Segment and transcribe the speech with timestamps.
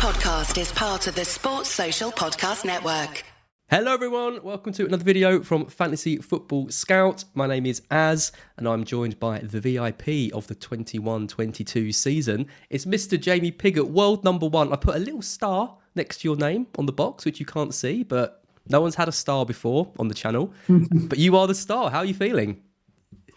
[0.00, 3.22] podcast is part of the Sports Social Podcast Network.
[3.68, 4.42] Hello, everyone.
[4.42, 7.26] Welcome to another video from Fantasy Football Scout.
[7.34, 12.46] My name is Az, and I'm joined by the VIP of the 21 22 season.
[12.70, 13.20] It's Mr.
[13.20, 14.72] Jamie Pigott, world number one.
[14.72, 17.74] I put a little star next to your name on the box, which you can't
[17.74, 20.50] see, but no one's had a star before on the channel.
[20.68, 21.90] but you are the star.
[21.90, 22.62] How are you feeling?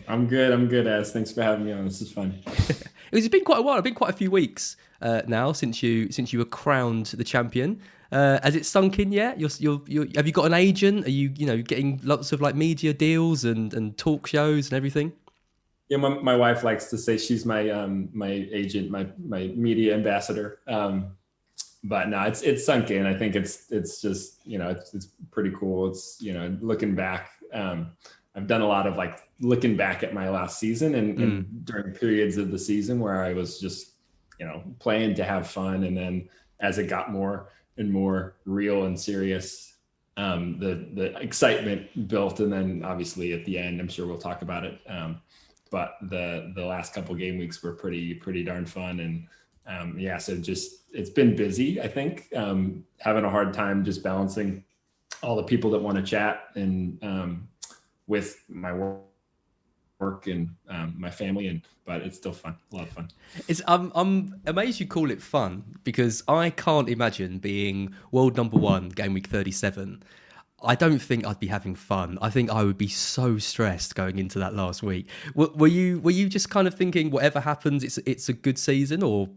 [0.07, 0.53] I'm good.
[0.53, 1.11] I'm good, Az.
[1.11, 1.83] Thanks for having me on.
[1.83, 2.39] This is fun.
[3.11, 3.75] it's been quite a while.
[3.75, 7.23] It's been quite a few weeks uh, now since you since you were crowned the
[7.23, 7.79] champion.
[8.11, 9.39] Uh, has it sunk in yet?
[9.39, 11.07] You're, you're, you're, have you got an agent?
[11.07, 14.77] Are you, you know, getting lots of like media deals and, and talk shows and
[14.77, 15.13] everything?
[15.89, 19.95] Yeah, my, my wife likes to say she's my um, my agent, my my media
[19.95, 20.59] ambassador.
[20.67, 21.13] Um,
[21.83, 23.05] but no, it's it's sunk in.
[23.05, 25.89] I think it's it's just you know it's it's pretty cool.
[25.89, 27.91] It's you know looking back, um,
[28.35, 31.23] I've done a lot of like looking back at my last season and, mm.
[31.23, 33.92] and during periods of the season where I was just
[34.43, 36.27] you know playing to have fun, and then
[36.59, 39.75] as it got more and more real and serious
[40.17, 42.39] um, the the excitement built.
[42.41, 45.21] And then obviously at the end i'm sure we'll talk about it um,
[45.71, 48.99] but the the last couple game weeks were pretty pretty darn fun.
[48.99, 49.27] And
[49.65, 52.27] um, yeah so just it's been busy i think.
[52.35, 54.63] Um, having a hard time just balancing
[55.21, 57.47] all the people that want to chat and um,
[58.07, 59.02] with my work
[60.03, 63.07] work and um, my family and but it's still fun a lot of fun
[63.47, 68.57] it's i'm i'm amazed you call it fun because i can't imagine being world number
[68.57, 70.03] one game week 37
[70.65, 72.17] I don't think I'd be having fun.
[72.21, 75.09] I think I would be so stressed going into that last week.
[75.35, 78.57] Were, were, you were you just kind of thinking whatever happens, it's it's a good
[78.57, 79.27] season, or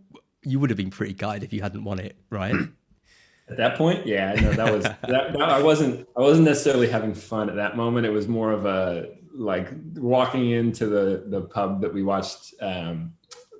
[0.43, 2.55] you would have been pretty gutted if you hadn't won it, right?
[3.49, 7.15] At that point, yeah, no, that was that, that, I wasn't I wasn't necessarily having
[7.15, 8.05] fun at that moment.
[8.05, 13.13] It was more of a like walking into the the pub that we watched um,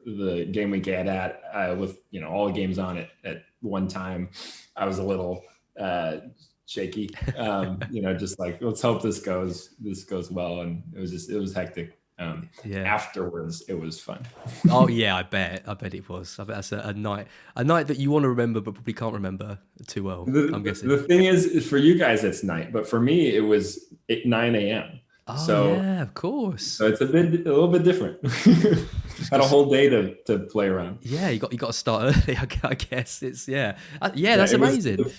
[0.05, 3.45] the game week at at uh, with you know all the games on it at
[3.61, 4.31] one time.
[4.77, 5.45] I was a little
[5.79, 6.19] uh,
[6.67, 11.01] shaky, um, you know, just like let's hope this goes this goes well, and it
[11.01, 11.99] was just it was hectic.
[12.19, 12.79] Um, yeah.
[12.79, 14.27] Afterwards, it was fun.
[14.71, 15.65] oh yeah, I bet.
[15.67, 16.39] I bet it was.
[16.39, 18.95] I bet that's a, a, night, a night that you want to remember, but probably
[18.95, 20.25] can't remember too well.
[20.25, 20.89] The, I'm guessing.
[20.89, 24.55] The thing is, for you guys, it's night, but for me, it was at 9
[24.55, 25.01] a.m.
[25.29, 26.65] Oh, so yeah, of course.
[26.65, 28.25] So it's a bit a little bit different.
[29.31, 30.99] Had a whole day to, to play around.
[31.03, 32.39] Yeah, you got you got to start early.
[32.63, 34.37] I guess it's yeah, uh, yeah.
[34.37, 34.99] That's amazing.
[34.99, 35.15] Was,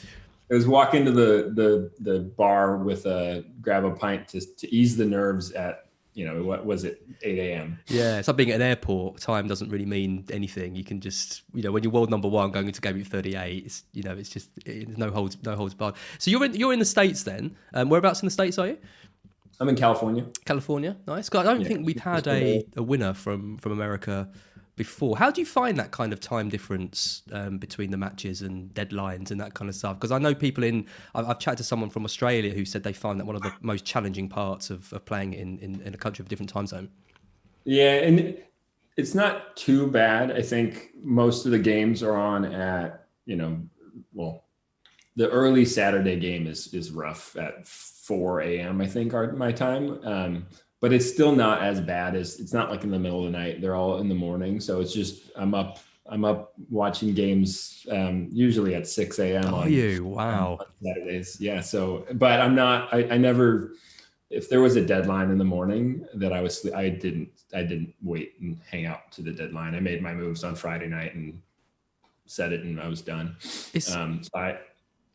[0.49, 4.73] it was walk into the the the bar with a grab a pint to to
[4.73, 8.49] ease the nerves at you know what was it 8 a.m yeah it's like being
[8.49, 11.91] at an airport time doesn't really mean anything you can just you know when you're
[11.91, 15.11] world number one going into game week 38 it's you know it's just it's no
[15.11, 18.25] holds no holds barred so you're in you're in the states then um, whereabouts in
[18.25, 18.77] the states are you
[19.59, 20.25] I'm in California.
[20.45, 21.29] California, nice.
[21.33, 21.67] I don't yeah.
[21.67, 24.29] think we've had a, a winner from from America
[24.77, 25.17] before.
[25.17, 29.31] How do you find that kind of time difference um, between the matches and deadlines
[29.31, 29.97] and that kind of stuff?
[29.97, 30.85] Because I know people in,
[31.15, 33.51] I've, I've, chatted to someone from Australia who said they find that one of the
[33.61, 36.67] most challenging parts of, of playing in, in, in a country of a different time
[36.67, 36.89] zone.
[37.65, 38.37] Yeah, and
[38.95, 40.31] it's not too bad.
[40.31, 43.59] I think most of the games are on at, you know,
[44.13, 44.45] well,
[45.17, 48.79] the early Saturday game is is rough at 4 a.m.
[48.79, 49.99] I think are my time.
[50.05, 50.45] Um,
[50.79, 53.37] but it's still not as bad as it's not like in the middle of the
[53.37, 53.59] night.
[53.59, 55.79] They're all in the morning, so it's just I'm up.
[56.09, 59.53] I'm up watching games um, usually at 6 a.m.
[59.53, 61.35] Oh, you wow on Saturdays.
[61.41, 61.59] Yeah.
[61.59, 62.93] So, but I'm not.
[62.93, 63.73] I, I never.
[64.29, 67.29] If there was a deadline in the morning that I was, I didn't.
[67.53, 69.73] I didn't wait and hang out to the deadline.
[69.73, 71.41] I made my moves on Friday night and
[72.25, 73.35] said it, and I was done.
[73.93, 74.59] Um, so I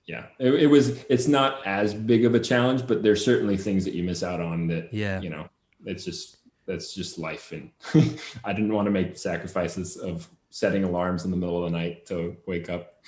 [0.06, 0.26] yeah.
[0.38, 3.94] It, it, was it's not as big of a challenge but there's certainly things that
[3.94, 5.20] you miss out on that yeah.
[5.20, 5.48] you know
[5.84, 7.52] it's just that's just life.
[7.52, 7.70] And
[8.44, 12.06] i didn't want to make sacrifices of setting alarms in the middle of the night
[12.06, 13.02] to wake up.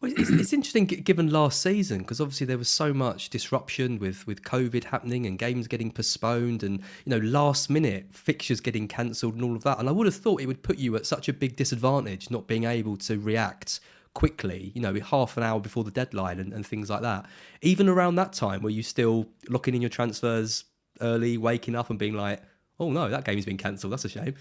[0.00, 4.26] Well, it's, it's interesting given last season because obviously there was so much disruption with
[4.26, 9.34] with covid happening and games getting postponed and you know last minute fixtures getting cancelled
[9.34, 9.78] and all of that.
[9.78, 12.46] And i would have thought it would put you at such a big disadvantage not
[12.46, 13.80] being able to react
[14.14, 17.26] quickly, you know, half an hour before the deadline and, and things like that.
[17.62, 20.64] Even around that time, were you still locking in your transfers
[21.00, 22.40] early, waking up and being like,
[22.80, 23.92] oh no, that game's been cancelled.
[23.92, 24.34] That's a shame.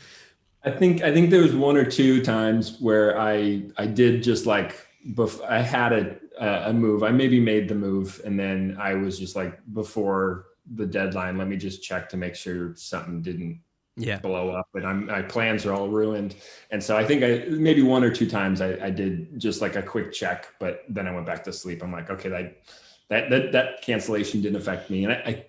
[0.63, 4.45] I think I think there was one or two times where I I did just
[4.45, 7.03] like bef- I had a a move.
[7.03, 10.45] I maybe made the move and then I was just like before
[10.75, 13.59] the deadline, let me just check to make sure something didn't
[13.95, 14.19] yeah.
[14.19, 16.35] blow up and I'm, my plans are all ruined.
[16.71, 19.75] And so i think i maybe one or two times I, I did just like
[19.75, 21.83] a quick check but then i went back to sleep.
[21.83, 22.57] I'm like okay that
[23.09, 25.03] that that, that cancellation didn't affect me.
[25.03, 25.45] And I, I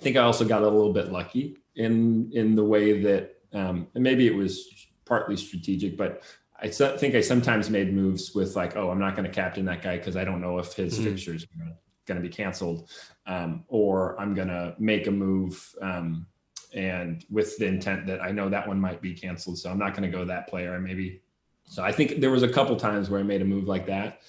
[0.00, 4.04] think i also got a little bit lucky in in the way that um and
[4.04, 6.22] maybe it was partly strategic but
[6.60, 9.80] I think I sometimes made moves with like, oh, I'm not going to captain that
[9.80, 11.04] guy because I don't know if his mm-hmm.
[11.04, 12.90] fixtures are going to be canceled,
[13.26, 16.26] um, or I'm going to make a move um,
[16.74, 19.94] and with the intent that I know that one might be canceled, so I'm not
[19.94, 20.74] going to go that player.
[20.74, 21.22] I maybe
[21.64, 24.20] so I think there was a couple times where I made a move like that,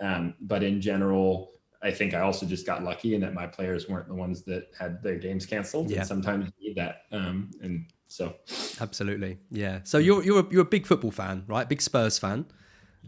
[0.00, 1.52] um, but in general,
[1.82, 4.68] I think I also just got lucky in that my players weren't the ones that
[4.78, 5.90] had their games canceled.
[5.90, 5.98] Yeah.
[5.98, 8.34] And sometimes you need that, um, and so,
[8.80, 9.80] absolutely, yeah.
[9.84, 11.68] So you're you're a, you're a big football fan, right?
[11.68, 12.46] Big Spurs fan.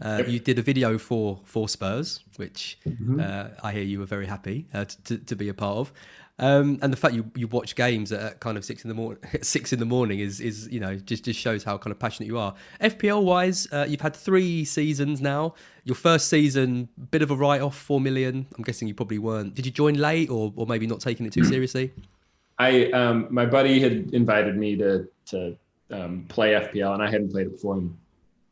[0.01, 0.27] Uh, yep.
[0.29, 3.19] You did a video for for Spurs, which mm-hmm.
[3.19, 5.93] uh, I hear you were very happy uh, to, to be a part of.
[6.41, 9.23] Um, and the fact you, you watch games at kind of six in the morning,
[9.43, 12.25] six in the morning is is you know just just shows how kind of passionate
[12.25, 12.55] you are.
[12.81, 15.53] FPL wise, uh, you've had three seasons now.
[15.83, 18.47] Your first season, bit of a write off, four million.
[18.57, 19.53] I'm guessing you probably weren't.
[19.53, 21.93] Did you join late or or maybe not taking it too seriously?
[22.57, 25.55] I um, my buddy had invited me to to
[25.91, 27.83] um, play FPL, and I hadn't played it before,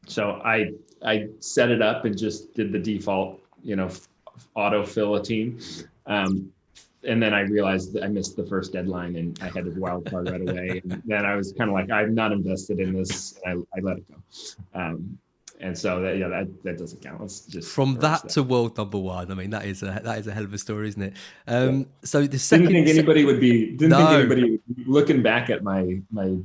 [0.06, 3.90] so I I set it up and just did the default, you know,
[4.54, 5.60] auto fill a team.
[6.06, 6.52] Um,
[7.04, 10.10] and then I realized that I missed the first deadline and I had a wild
[10.10, 10.82] card right away.
[10.90, 13.40] And then I was kind of like, I'm not invested in this.
[13.46, 14.16] I, I let it go.
[14.74, 15.18] Um,
[15.62, 17.22] and so that, yeah, that, that doesn't count.
[17.22, 19.30] Let's just from that to world number one.
[19.30, 21.14] I mean, that is a that is a hell of a story, isn't it?
[21.48, 21.86] Um, yeah.
[22.04, 23.98] So the second, didn't think anybody would be didn't no.
[23.98, 26.38] think anybody looking back at my my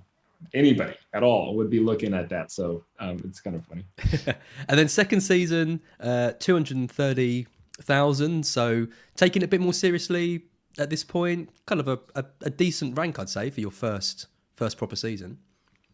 [0.53, 2.51] anybody at all would be looking at that.
[2.51, 3.85] So um, it's kind of funny.
[4.69, 7.47] and then second season, uh, two hundred and thirty
[7.83, 8.47] thousand.
[8.47, 8.87] So
[9.17, 10.43] taking it a bit more seriously
[10.79, 14.27] at this point, kind of a, a, a decent rank, I'd say, for your first
[14.57, 15.39] first proper season.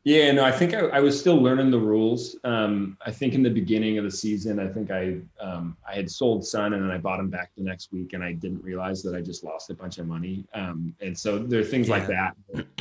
[0.05, 2.35] Yeah, no, I think I, I, was still learning the rules.
[2.45, 6.11] Um, I think in the beginning of the season, I think I um, I had
[6.11, 9.03] sold Son and then I bought him back the next week, and I didn't realize
[9.03, 10.47] that I just lost a bunch of money.
[10.55, 11.95] Um, and so there are things yeah.
[11.95, 12.35] like that.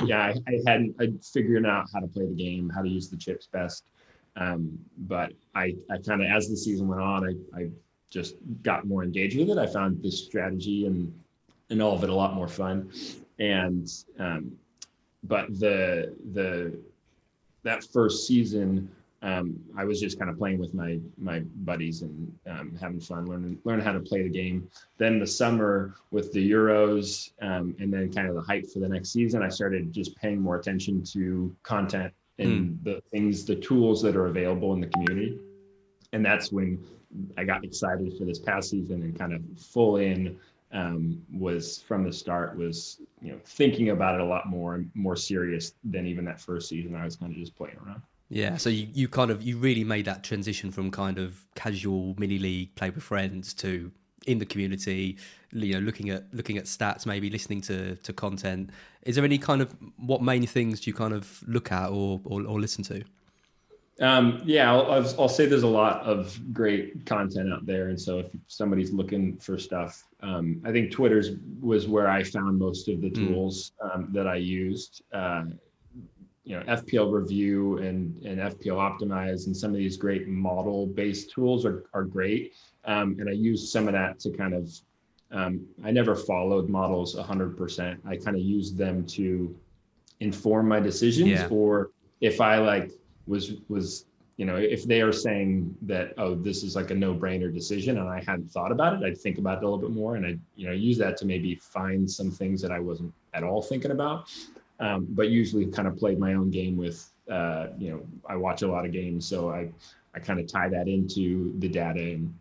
[0.06, 3.10] Yeah, I, I hadn't I figured out how to play the game, how to use
[3.10, 3.84] the chips best.
[4.38, 7.69] Um, but I I kind of as the season went on, I I
[8.09, 9.57] just got more engaged with it.
[9.57, 11.13] I found this strategy and
[11.69, 12.91] and all of it a lot more fun.
[13.39, 14.51] And um,
[15.23, 16.77] but the the
[17.63, 18.89] that first season,
[19.21, 23.27] um, I was just kind of playing with my my buddies and um, having fun,
[23.27, 24.69] learning learning how to play the game.
[24.97, 28.89] Then the summer with the Euros, um, and then kind of the hype for the
[28.89, 32.83] next season, I started just paying more attention to content and mm.
[32.83, 35.38] the things, the tools that are available in the community.
[36.13, 36.83] And that's when
[37.38, 40.38] I got excited for this past season and kind of full in
[40.71, 44.91] um, was from the start was you know thinking about it a lot more and
[44.94, 46.95] more serious than even that first season.
[46.95, 48.01] I was kind of just playing around.
[48.29, 52.13] Yeah, so you, you kind of you really made that transition from kind of casual
[52.19, 53.91] mini league play with friends to
[54.27, 55.17] in the community,
[55.51, 58.69] you know, looking at looking at stats, maybe listening to to content.
[59.03, 62.21] Is there any kind of what main things do you kind of look at or
[62.23, 63.03] or, or listen to?
[64.01, 68.19] Um, yeah, I'll, I'll, say there's a lot of great content out there, and so
[68.19, 73.01] if somebody's looking for stuff, um, I think Twitter's was where I found most of
[73.01, 73.28] the hmm.
[73.28, 75.04] tools um, that I used.
[75.12, 75.46] Uh,
[76.46, 81.66] you know, FPL Review and and FPL Optimize and some of these great model-based tools
[81.66, 82.54] are are great,
[82.86, 84.72] um, and I used some of that to kind of.
[85.31, 88.00] Um, I never followed models 100%.
[88.04, 89.56] I kind of used them to
[90.22, 91.48] inform my decisions, yeah.
[91.52, 92.92] or if I like
[93.30, 94.06] was was
[94.38, 98.10] you know if they are saying that oh this is like a no-brainer decision and
[98.10, 100.40] i hadn't thought about it i'd think about it a little bit more and i'd
[100.56, 103.92] you know use that to maybe find some things that i wasn't at all thinking
[103.92, 104.30] about.
[104.80, 108.62] Um, but usually kind of played my own game with uh, you know i watch
[108.62, 109.69] a lot of games so i
[110.16, 112.33] i kind of tie that into the data and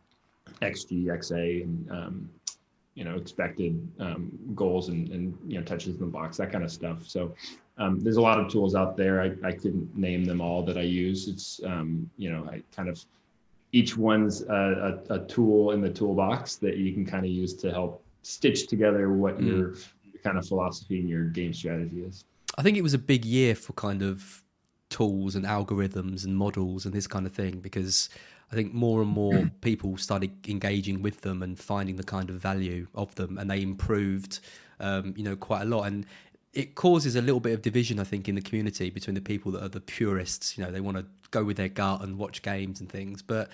[0.62, 2.30] xg xa and um,
[2.94, 6.64] you know expected um, goals and, and you know touches in the box that kind
[6.64, 7.06] of stuff.
[7.06, 7.34] So
[7.78, 9.20] um, there's a lot of tools out there.
[9.22, 11.28] I, I couldn't name them all that I use.
[11.28, 13.02] It's, um, you know, I kind of,
[13.72, 17.54] each one's a, a, a, tool in the toolbox that you can kind of use
[17.54, 19.46] to help stitch together what mm.
[19.46, 19.58] your,
[20.04, 22.24] your kind of philosophy and your game strategy is.
[22.56, 24.42] I think it was a big year for kind of
[24.90, 28.08] tools and algorithms and models and this kind of thing because
[28.50, 32.36] I think more and more people started engaging with them and finding the kind of
[32.36, 34.40] value of them, and they improved,
[34.80, 35.84] um, you know, quite a lot.
[35.84, 36.06] And
[36.52, 39.52] it causes a little bit of division, I think, in the community between the people
[39.52, 40.56] that are the purists.
[40.56, 43.50] You know, they want to go with their gut and watch games and things, but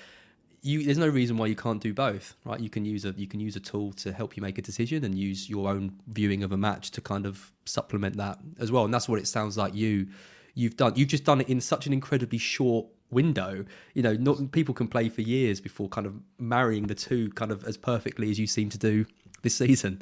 [0.63, 2.59] you, there's no reason why you can't do both, right?
[2.59, 5.05] You can use a you can use a tool to help you make a decision
[5.05, 8.85] and use your own viewing of a match to kind of supplement that as well.
[8.85, 10.09] And that's what it sounds like you
[10.55, 10.95] you've done.
[10.97, 13.67] You've just done it in such an incredibly short window.
[13.93, 17.51] You know, not people can play for years before kind of marrying the two kind
[17.51, 19.05] of as perfectly as you seem to do
[19.43, 20.01] this season.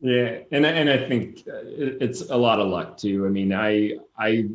[0.00, 3.26] Yeah, and and I think it's a lot of luck too.
[3.26, 4.48] I mean, I I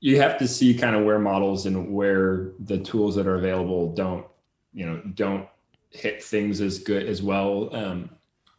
[0.00, 3.92] you have to see kind of where models and where the tools that are available
[3.94, 4.24] don't,
[4.72, 5.48] you know, don't
[5.90, 7.74] hit things as good as well.
[7.74, 8.10] Um,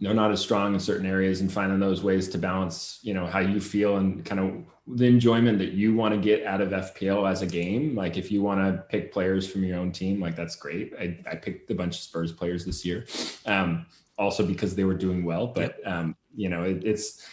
[0.02, 3.26] they're not as strong in certain areas and finding those ways to balance, you know,
[3.26, 6.70] how you feel and kind of the enjoyment that you want to get out of
[6.70, 7.96] FPL as a game.
[7.96, 10.94] Like if you want to pick players from your own team, like that's great.
[11.00, 13.06] I, I picked a bunch of Spurs players this year.
[13.46, 13.86] Um,
[14.20, 17.26] also because they were doing well, but um, you know, it, it's,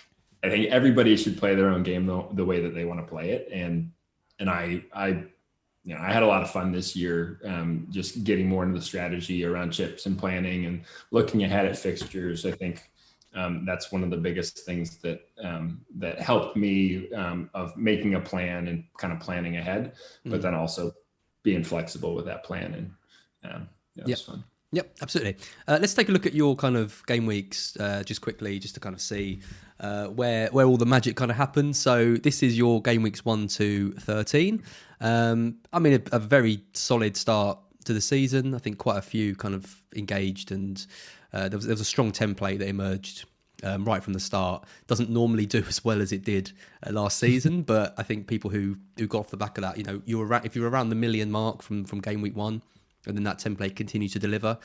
[0.43, 3.07] I think everybody should play their own game the, the way that they want to
[3.07, 3.49] play it.
[3.53, 3.91] And,
[4.39, 5.09] and I, I,
[5.85, 8.79] you know, I had a lot of fun this year, um, just getting more into
[8.79, 12.47] the strategy around chips and planning and looking ahead at fixtures.
[12.47, 12.89] I think
[13.35, 18.15] um, that's one of the biggest things that um, that helped me um, of making
[18.15, 20.31] a plan and kind of planning ahead, mm-hmm.
[20.31, 20.93] but then also
[21.43, 24.19] being flexible with that plan and um, yeah, yep.
[24.19, 24.45] fun.
[24.77, 25.37] Yep, absolutely.
[25.67, 28.75] Uh, let's take a look at your kind of game weeks uh, just quickly, just
[28.75, 29.41] to kind of see
[29.81, 31.81] uh, where where all the magic kind of happens.
[31.81, 34.63] So this is your game weeks one to thirteen.
[35.01, 38.55] Um, I mean, a, a, very solid start to the season.
[38.55, 40.87] I think quite a few kind of engaged, and
[41.33, 43.25] uh, there was there was a strong template that emerged.
[43.63, 46.53] Um, right from the start doesn't normally do as well as it did
[46.87, 49.79] uh, last season, but I think people who who got off the back of that,
[49.79, 52.61] you know, you were if you're around the million mark from from game week one,
[53.07, 54.59] and then that template continues to deliver,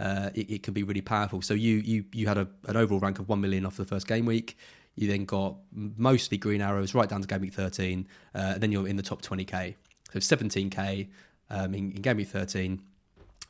[0.00, 1.42] uh, it, it, can be really powerful.
[1.42, 4.06] So you you you had a, an overall rank of one million off the first
[4.06, 4.56] game week.
[4.94, 8.72] You then got mostly green arrows right down to game week thirteen, uh, and then
[8.72, 9.76] you're in the top twenty k.
[10.12, 11.08] So seventeen k
[11.50, 12.82] um, in, in, game week thirteen.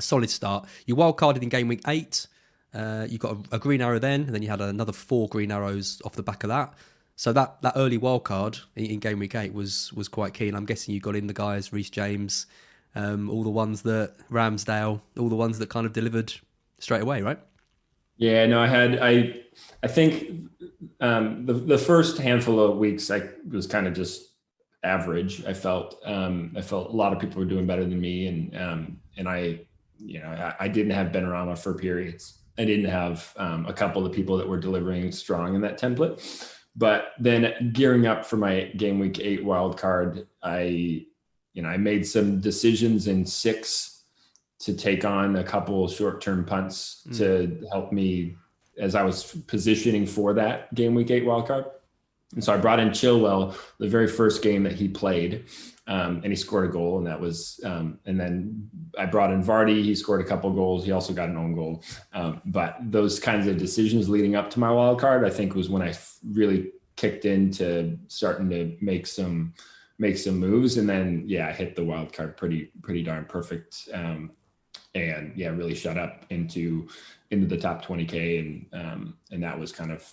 [0.00, 0.67] Solid start.
[0.87, 2.26] You wild carded in game week eight.
[2.75, 5.50] Uh, you got a, a, green arrow then, and then you had another four green
[5.50, 6.75] arrows off the back of that.
[7.17, 10.55] So that, that early wild card in, in game week eight was was quite keen.
[10.55, 12.47] I'm guessing you got in the guys Reece James,
[12.99, 16.33] um, all the ones that Ramsdale, all the ones that kind of delivered
[16.81, 17.38] straight away, right?
[18.17, 19.43] Yeah, no, I had I
[19.83, 20.50] I think
[21.00, 24.35] um, the the first handful of weeks I was kind of just
[24.83, 25.45] average.
[25.45, 28.57] I felt um, I felt a lot of people were doing better than me, and
[28.57, 29.61] um, and I
[29.99, 32.40] you know I, I didn't have Benrahma for periods.
[32.59, 36.19] I didn't have um, a couple of people that were delivering strong in that template.
[36.75, 41.07] But then gearing up for my game week eight wild card, I
[41.59, 44.05] you know, I made some decisions in six
[44.61, 47.19] to take on a couple short term punts mm.
[47.19, 48.37] to help me
[48.79, 51.69] as I was positioning for that game week eight wildcard.
[52.33, 55.47] And so I brought in Chilwell the very first game that he played,
[55.88, 57.59] um, and he scored a goal, and that was.
[57.65, 59.83] Um, and then I brought in Vardy.
[59.83, 60.85] He scored a couple goals.
[60.85, 61.83] He also got an own goal.
[62.12, 65.69] Um, but those kinds of decisions leading up to my wild card, I think, was
[65.69, 65.93] when I
[66.25, 69.55] really kicked into starting to make some
[69.99, 74.33] make some moves, and then yeah, hit the wild card pretty pretty darn perfect, um,
[74.95, 76.88] and yeah, really shut up into
[77.31, 80.11] into the top 20k, and um, and that was kind of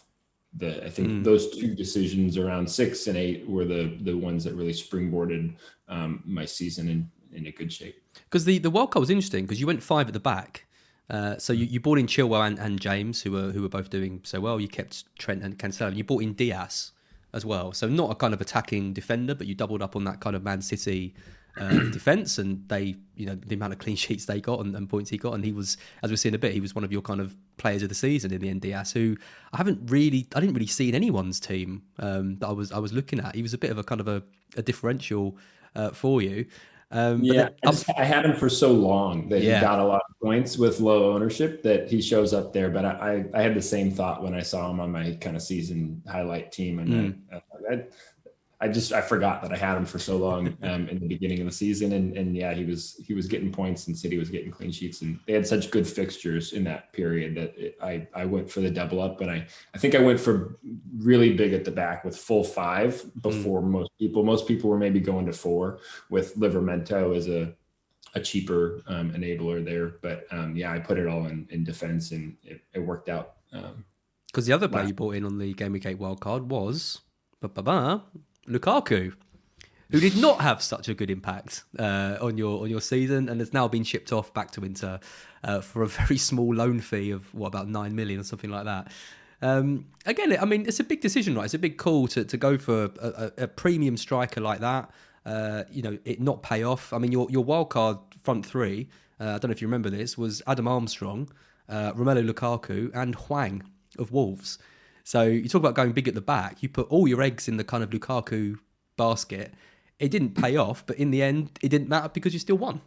[0.57, 1.23] the I think mm.
[1.23, 5.55] those two decisions around six and eight were the the ones that really springboarded
[5.87, 8.01] um, my season in in a good shape.
[8.23, 10.65] Because the the wild card was interesting because you went five at the back.
[11.07, 13.89] Uh, so you, you bought in Chilwell and, and James, who were who were both
[13.89, 14.59] doing so well.
[14.59, 15.95] You kept Trent and Cancelo.
[15.95, 16.93] You bought in Dias,
[17.35, 17.73] as well.
[17.73, 20.43] So not a kind of attacking defender, but you doubled up on that kind of
[20.43, 21.13] Man City
[21.57, 24.89] uh, defense, and they, you know, the amount of clean sheets they got and, and,
[24.89, 26.91] points he got, and he was, as we've seen a bit, he was one of
[26.91, 28.93] your kind of players of the season in the NDS.
[28.93, 29.17] Who
[29.53, 32.79] I haven't really, I didn't really see in anyone's team um, that I was, I
[32.79, 33.35] was looking at.
[33.35, 34.23] He was a bit of a kind of a,
[34.55, 35.37] a differential
[35.75, 36.45] uh, for you.
[36.91, 39.55] Um, yeah, I, just, I, had him for so long that yeah.
[39.55, 42.69] he got a lot of points with low ownership that he shows up there.
[42.69, 45.35] But I, I, I had the same thought when I saw him on my kind
[45.35, 47.19] of season highlight team, and mm.
[47.33, 47.83] I, I,
[48.61, 51.39] I just I forgot that I had him for so long um, in the beginning
[51.41, 54.29] of the season, and and yeah, he was he was getting points, and City was
[54.29, 58.07] getting clean sheets, and they had such good fixtures in that period that it, I
[58.13, 60.57] I went for the double up, and I I think I went for
[60.97, 63.71] really big at the back with full five before mm.
[63.71, 64.23] most people.
[64.23, 67.53] Most people were maybe going to four with Livramento as a
[68.13, 72.11] a cheaper um, enabler there, but um, yeah, I put it all in in defense,
[72.11, 73.33] and it, it worked out.
[73.51, 76.49] Because um, the other player you bought in on the Game Week Eight wild card
[76.49, 77.01] was.
[77.41, 78.01] Ba-ba-ba,
[78.47, 79.13] Lukaku,
[79.91, 83.39] who did not have such a good impact uh, on your on your season, and
[83.39, 84.99] has now been shipped off back to Inter
[85.43, 88.65] uh, for a very small loan fee of what about nine million or something like
[88.65, 88.91] that.
[89.41, 91.45] Um, again, I mean, it's a big decision, right?
[91.45, 94.89] It's a big call to, to go for a, a, a premium striker like that.
[95.25, 96.93] Uh, you know, it not pay off.
[96.93, 98.89] I mean, your your wild card front three.
[99.19, 100.17] Uh, I don't know if you remember this.
[100.17, 101.29] Was Adam Armstrong,
[101.69, 103.63] uh, Romelu Lukaku, and Hwang
[103.97, 104.57] of Wolves.
[105.05, 106.63] So you talk about going big at the back.
[106.63, 108.57] You put all your eggs in the kind of Lukaku
[108.97, 109.53] basket.
[109.99, 112.81] It didn't pay off, but in the end, it didn't matter because you still won.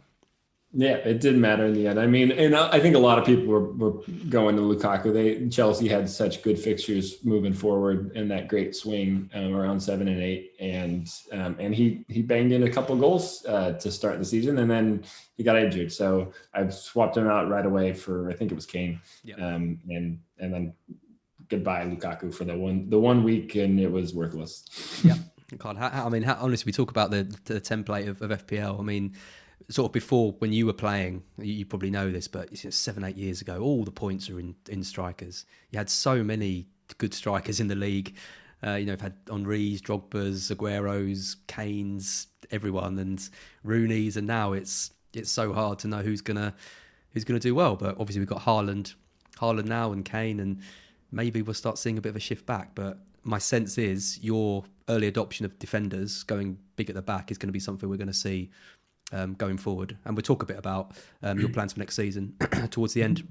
[0.73, 1.97] Yeah, it didn't matter in the end.
[1.97, 5.11] I mean, and I think a lot of people were, were going to Lukaku.
[5.11, 10.09] They Chelsea had such good fixtures moving forward and that great swing um, around seven
[10.09, 14.19] and eight, and um, and he he banged in a couple goals uh, to start
[14.19, 15.05] the season, and then
[15.37, 15.91] he got injured.
[15.91, 19.01] So I've swapped him out right away for I think it was Kane,
[19.41, 20.73] um, and and then
[21.49, 24.65] goodbye Lukaku for the one the one week, and it was worthless.
[25.03, 25.15] Yeah,
[25.57, 28.79] God, how, I mean, how, honestly, we talk about the the template of, of FPL.
[28.79, 29.15] I mean
[29.69, 33.15] sort of before when you were playing, you, you probably know this, but seven, eight
[33.15, 35.45] years ago, all the points are in, in strikers.
[35.71, 38.15] You had so many good strikers in the league.
[38.65, 43.29] Uh, you know, you've had Henry's, Drogba's, Aguero's, Kane's, everyone, and
[43.63, 46.53] Rooney's, and now it's it's so hard to know who's gonna
[47.13, 47.75] who's gonna do well.
[47.75, 48.95] But obviously, we've got Haaland,
[49.37, 50.61] Haaland now, and Kane, and
[51.11, 52.75] maybe we'll start seeing a bit of a shift back.
[52.75, 57.37] But my sense is your early adoption of defenders going big at the back is
[57.37, 58.49] going to be something we're going to see
[59.11, 59.97] um, going forward.
[60.05, 62.35] And we'll talk a bit about um, your plans for next season
[62.71, 63.27] towards the end.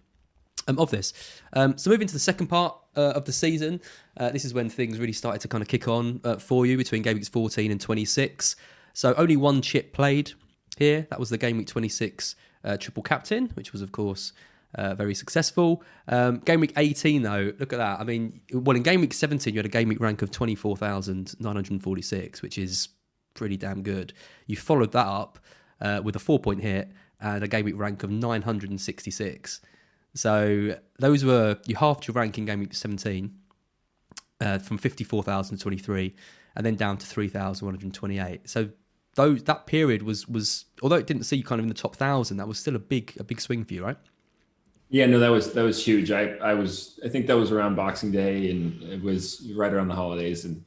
[0.67, 1.15] Um, of this.
[1.55, 3.81] Um, so moving to the second part uh, of the season,
[4.19, 6.77] uh, this is when things really started to kind of kick on uh, for you
[6.77, 8.55] between game weeks 14 and 26.
[8.93, 10.33] So only one chip played
[10.77, 11.07] here.
[11.09, 14.35] That was the game week 26 uh, triple captain, which was of course
[14.75, 15.83] uh, very successful.
[16.09, 18.01] Um, game week 18 though, look at that.
[18.01, 22.43] I mean, well in game week 17 you had a game week rank of 24,946,
[22.43, 22.89] which is
[23.35, 24.13] pretty damn good.
[24.47, 25.39] You followed that up
[25.81, 29.61] uh, with a four point hit and a game week rank of 966.
[30.15, 33.35] So those were you halved your rank in game week 17
[34.41, 36.15] uh, from 54,023
[36.57, 38.49] and then down to 3,128.
[38.49, 38.69] So
[39.17, 42.37] that period was was although it didn't see you kind of in the top thousand,
[42.37, 43.97] that was still a big a big swing for you, right?
[44.90, 46.11] Yeah, no, that was that was huge.
[46.11, 49.88] I I was I think that was around Boxing Day and it was right around
[49.88, 50.64] the holidays and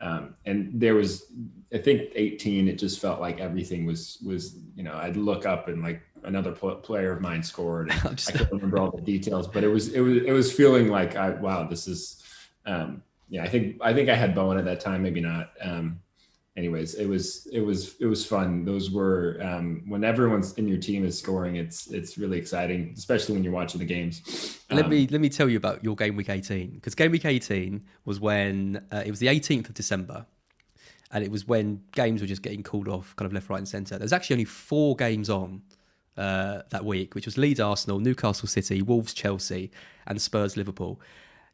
[0.00, 1.26] um, and there was
[1.72, 2.66] I think 18.
[2.66, 6.52] It just felt like everything was was you know I'd look up and like another
[6.52, 7.90] pl- player of mine scored.
[7.90, 10.52] And just, I can't remember all the details, but it was it was it was
[10.52, 12.24] feeling like I wow this is
[12.66, 15.52] um, yeah I think I think I had Bowen at that time maybe not.
[15.62, 16.00] Um,
[16.60, 18.64] anyways, it was it was it was fun.
[18.64, 21.56] Those were um, when everyone's in your team is scoring.
[21.56, 24.60] It's it's really exciting, especially when you're watching the games.
[24.70, 27.24] Um, let me let me tell you about your game week 18 because game week
[27.24, 30.26] 18 was when uh, it was the 18th of December
[31.12, 33.68] and it was when games were just getting called off, kind of left, right, and
[33.68, 33.98] centre.
[33.98, 35.62] There's actually only four games on
[36.16, 39.70] uh, that week, which was Leeds, Arsenal, Newcastle City, Wolves, Chelsea,
[40.06, 41.00] and Spurs, Liverpool.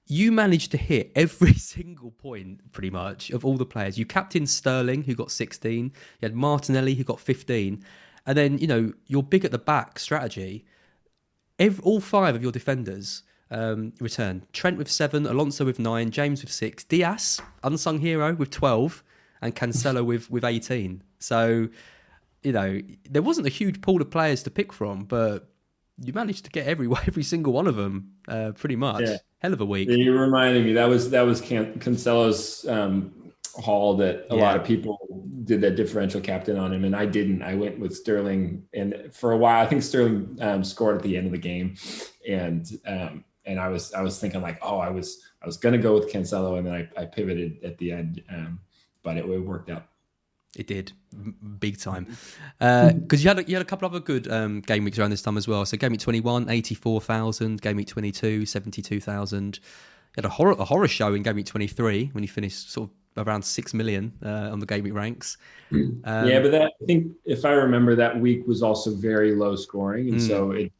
[0.07, 3.99] You managed to hit every single point, pretty much, of all the players.
[3.99, 5.85] You captained Sterling, who got 16.
[5.85, 5.93] You
[6.23, 7.85] had Martinelli, who got 15.
[8.27, 10.65] And then, you know, your big at the back strategy,
[11.59, 14.47] every, all five of your defenders um, returned.
[14.53, 19.03] Trent with seven, Alonso with nine, James with six, Dias, unsung hero, with 12
[19.43, 21.03] and Cancelo with with 18.
[21.19, 21.69] So,
[22.43, 25.49] you know, there wasn't a huge pool of players to pick from, but
[25.99, 29.03] you managed to get every every single one of them uh, pretty much.
[29.03, 29.17] Yeah.
[29.39, 29.89] Hell of a week.
[29.89, 34.43] You reminded me that was that was Can- Cancelo's um, haul that a yeah.
[34.43, 34.99] lot of people
[35.45, 37.43] did that differential captain on him, and I didn't.
[37.43, 41.17] I went with Sterling, and for a while, I think Sterling um, scored at the
[41.17, 41.77] end of the game,
[42.29, 45.79] and um, and I was I was thinking like, oh, I was I was gonna
[45.79, 48.23] go with Cancelo, and then I, I pivoted at the end.
[48.29, 48.61] Um,
[49.03, 49.87] but it, it worked out.
[50.57, 50.93] It did,
[51.61, 52.07] big time.
[52.59, 54.99] Because uh, you had a, you had a couple of other good um, game weeks
[54.99, 55.65] around this time as well.
[55.67, 57.61] So game week 21, 84,000.
[57.61, 59.57] Game week 22, 72,000.
[59.57, 59.63] You
[60.17, 63.29] had a horror, a horror show in game week 23 when you finished sort of
[63.29, 65.37] around 6 million uh, on the game week ranks.
[65.73, 69.57] Um, yeah, but that, I think if I remember, that week was also very low
[69.57, 70.09] scoring.
[70.09, 70.27] And mm.
[70.27, 70.73] so it,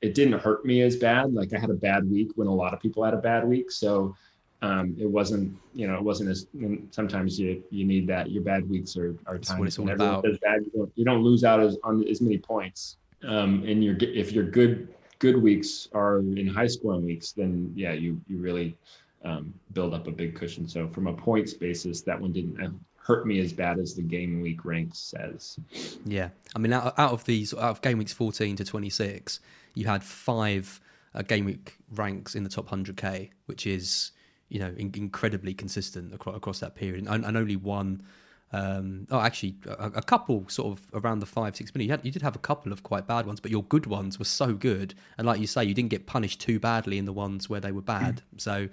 [0.00, 1.34] it didn't hurt me as bad.
[1.34, 3.70] Like I had a bad week when a lot of people had a bad week.
[3.70, 4.14] So
[4.60, 6.46] um, it wasn't, you know, it wasn't as.
[6.90, 8.30] Sometimes you you need that.
[8.30, 10.64] Your bad weeks are are times when everyone does bad.
[10.64, 12.96] You don't, you don't lose out as on as many points.
[13.26, 14.88] Um, and your if your good
[15.20, 18.76] good weeks are in high scoring weeks, then yeah, you you really
[19.24, 20.68] um, build up a big cushion.
[20.68, 24.02] So from a points basis, that one didn't uh, hurt me as bad as the
[24.02, 25.58] game week rank says.
[26.04, 29.40] Yeah, I mean, out, out of these, out of game weeks fourteen to twenty six,
[29.74, 30.80] you had five
[31.14, 34.12] uh, game week ranks in the top hundred k, which is
[34.48, 38.02] you know, in, incredibly consistent across, across that period, and, and only one.
[38.50, 41.86] Um, oh, actually, a, a, couple sort of around the five, six minutes.
[41.86, 44.18] You, had, you did have a couple of quite bad ones, but your good ones
[44.18, 47.12] were so good, and like you say, you didn't get punished too badly in the
[47.12, 48.22] ones where they were bad.
[48.38, 48.68] So,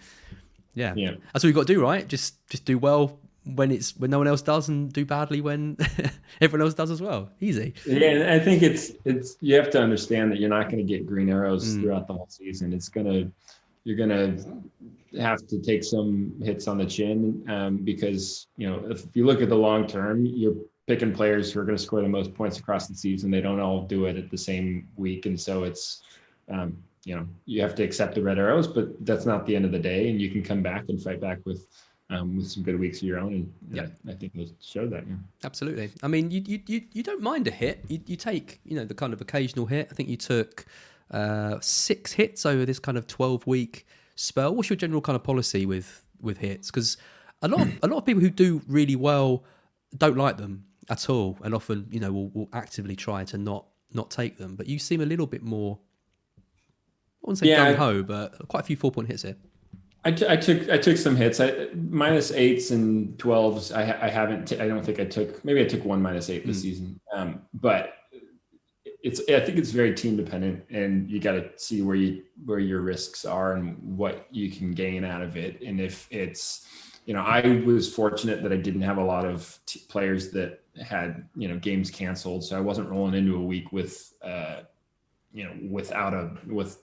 [0.76, 2.08] yeah, yeah, that's what you got to do, right?
[2.08, 5.78] Just just do well when it's when no one else does, and do badly when
[6.42, 7.30] everyone else does as well.
[7.40, 7.74] Easy.
[7.86, 11.06] Yeah, I think it's it's you have to understand that you're not going to get
[11.06, 11.82] green arrows mm.
[11.82, 12.74] throughout the whole season.
[12.74, 13.30] It's gonna
[13.86, 14.36] you're gonna
[15.17, 19.41] have to take some hits on the chin um, because you know if you look
[19.41, 20.56] at the long term, you're
[20.88, 23.32] picking players who are going to score the most points across the season.
[23.32, 26.04] They don't all do it at the same week, and so it's
[26.50, 29.65] um, you know you have to accept the red arrows, but that's not the end
[29.65, 31.67] of the day, and you can come back and fight back with
[32.10, 35.06] um, with some good weeks of your own, and yeah, I think they showed that.
[35.08, 35.15] Yeah.
[35.43, 35.91] Absolutely.
[36.04, 37.84] I mean, you you you, you don't mind a hit.
[37.88, 39.88] You, you take you know the kind of occasional hit.
[39.91, 40.65] I think you took
[41.12, 44.56] uh, six hits over this kind of twelve week spell.
[44.56, 46.72] What's your general kind of policy with with hits?
[46.72, 46.98] Because
[47.41, 49.44] a lot of, a lot of people who do really well
[49.98, 53.65] don't like them at all, and often you know will, will actively try to not
[53.94, 54.56] not take them.
[54.56, 55.80] But you seem a little bit more.
[56.38, 56.41] I
[57.22, 59.36] wouldn't say yeah, gung ho, but quite a few four point hits here.
[60.04, 61.39] I, t- I took I took some hits.
[61.39, 63.72] I minus eights and twelves.
[63.72, 64.46] I, I haven't.
[64.46, 65.44] T- I don't think I took.
[65.44, 66.62] Maybe I took one minus eight this mm.
[66.62, 67.00] season.
[67.13, 67.94] Um, but
[69.06, 69.22] it's.
[69.30, 72.82] I think it's very team dependent, and you got to see where you where your
[72.82, 75.62] risks are and what you can gain out of it.
[75.62, 76.68] And if it's,
[77.06, 80.63] you know, I was fortunate that I didn't have a lot of t- players that
[80.84, 84.13] had you know games canceled, so I wasn't rolling into a week with.
[84.22, 84.62] Uh,
[85.34, 86.82] you know, without a with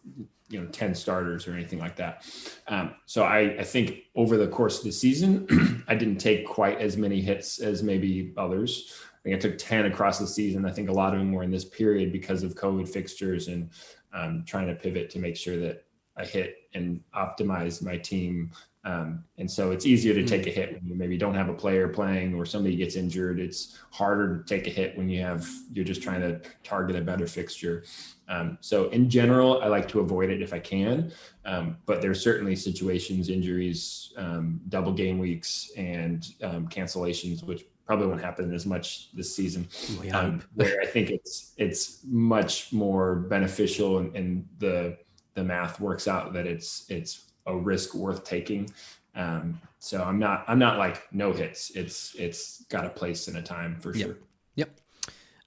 [0.50, 2.26] you know 10 starters or anything like that
[2.68, 6.78] um, so I, I think over the course of the season i didn't take quite
[6.78, 8.92] as many hits as maybe others
[9.26, 11.64] i took 10 across the season i think a lot of them were in this
[11.64, 13.70] period because of covid fixtures and
[14.14, 15.84] um, trying to pivot to make sure that
[16.16, 18.50] i hit and optimize my team
[18.84, 21.54] um, and so it's easier to take a hit when you maybe don't have a
[21.54, 23.38] player playing or somebody gets injured.
[23.38, 27.00] It's harder to take a hit when you have you're just trying to target a
[27.00, 27.84] better fixture.
[28.28, 31.12] Um, so in general, I like to avoid it if I can,
[31.44, 38.08] um, but there's certainly situations, injuries, um, double game weeks, and um, cancellations, which probably
[38.08, 39.68] won't happen as much this season.
[40.14, 44.96] Um, where I think it's it's much more beneficial, and, and, the
[45.34, 48.70] the math works out that it's it's a risk worth taking.
[49.14, 51.70] Um, so I'm not I'm not like no hits.
[51.74, 54.16] It's it's got a place and a time for sure.
[54.54, 54.70] yep.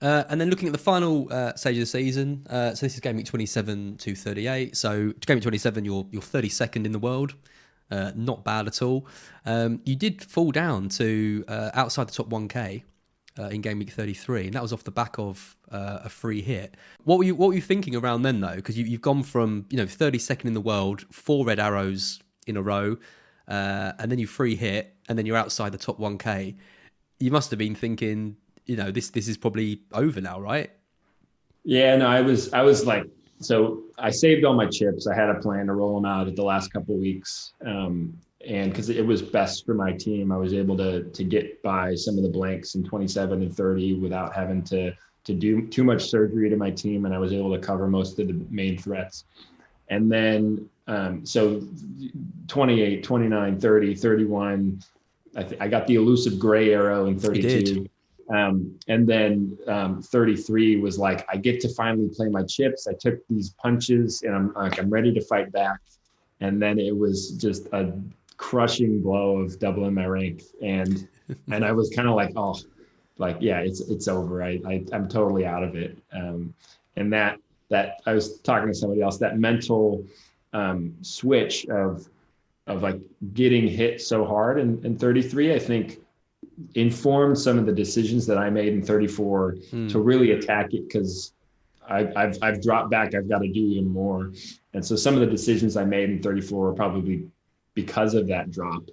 [0.02, 0.08] sure.
[0.08, 2.94] Uh, and then looking at the final uh, stage of the season, uh, so this
[2.94, 4.78] is game week 27 to 38.
[4.78, 7.34] So game week 27, you're you're 32nd in the world,
[7.91, 9.08] uh, not bad at all.
[9.45, 12.84] Um, you did fall down to uh, outside the top 1K
[13.38, 16.78] uh, in game week 33, and that was off the back of a free hit.
[17.04, 18.56] What were you what were you thinking around then though?
[18.56, 22.56] Because you, have gone from you know 32nd in the world, four red arrows in
[22.56, 22.98] a row,
[23.48, 26.56] and then you free hit, and then you're outside the top 1K.
[27.19, 30.71] You must have been thinking you know this this is probably over now, right?
[31.63, 33.06] Yeah, no, I was I was like
[33.39, 35.08] so I saved all my chips.
[35.08, 38.17] I had a plan to roll them out at the last couple weeks, um,
[38.48, 41.95] and because it was best for my team, I was able to to get by
[41.95, 44.93] some of the blanks in 27 and 30 without having to
[45.26, 48.19] to do too much surgery to my team, and I was able to cover most
[48.19, 49.26] of the main threats.
[49.89, 51.63] And then um, so
[52.48, 54.84] 28, 29, 30, 31.
[55.36, 57.88] I, th- I got the elusive gray arrow in 32.
[58.30, 62.88] Um, and then um, 33 was like, I get to finally play my chips.
[62.88, 65.80] I took these punches and I'm like, I'm ready to fight back.
[66.42, 67.94] And then it was just a
[68.38, 70.44] crushing blow of doubling my rank.
[70.62, 71.08] And,
[71.52, 72.60] and I was kind of like, oh,
[73.18, 74.44] like, yeah, it's, it's over.
[74.44, 75.98] I, I am totally out of it.
[76.12, 76.54] Um,
[76.96, 80.04] and that, that I was talking to somebody else, that mental
[80.54, 82.08] um, switch of,
[82.68, 83.00] of like
[83.34, 86.00] getting hit so hard in, in 33, I think
[86.76, 89.91] informed some of the decisions that I made in 34 mm.
[89.91, 91.34] to really attack it because
[91.88, 93.13] I've, I've dropped back.
[93.13, 94.32] I've got to do even more.
[94.74, 97.28] And so some of the decisions I made in 34 are probably
[97.74, 98.84] because of that drop.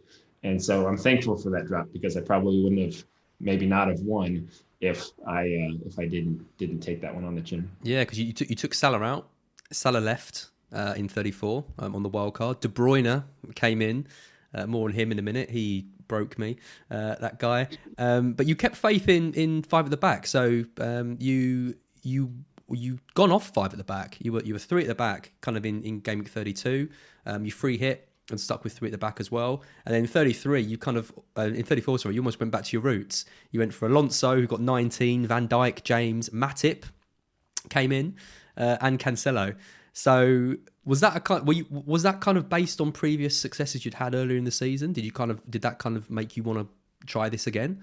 [0.42, 3.04] And so I'm thankful for that drop because I probably wouldn't have
[3.40, 4.48] maybe not have won
[4.80, 7.70] if I uh, if I didn't didn't take that one on the chin.
[7.82, 9.28] Yeah, because you, you, took you took Salah out.
[9.70, 12.60] Salah left uh, in 34 um, on the wild card.
[12.60, 14.06] De Bruyne came in.
[14.54, 15.48] Uh, more on him in a minute.
[15.48, 16.56] He broke me,
[16.90, 17.68] uh, that guy.
[17.96, 20.26] Um, but you kept faith in in five at the back.
[20.26, 22.30] So um, you you
[22.68, 24.18] you gone off five at the back.
[24.20, 26.52] You were you were three at the back, kind of in in game week thirty
[26.52, 26.90] two.
[27.24, 29.62] Um, you free hit and stuck with three at the back as well.
[29.86, 32.72] And then 33, you kind of, uh, in 34, sorry, you almost went back to
[32.72, 33.24] your roots.
[33.50, 36.84] You went for Alonso, who got 19, Van Dijk, James, Matip
[37.68, 38.14] came in,
[38.56, 39.56] uh, and Cancelo.
[39.92, 41.46] So was that a kind?
[41.46, 44.50] Were you, was that kind of based on previous successes you'd had earlier in the
[44.50, 44.92] season?
[44.92, 47.82] Did you kind of did that kind of make you want to try this again?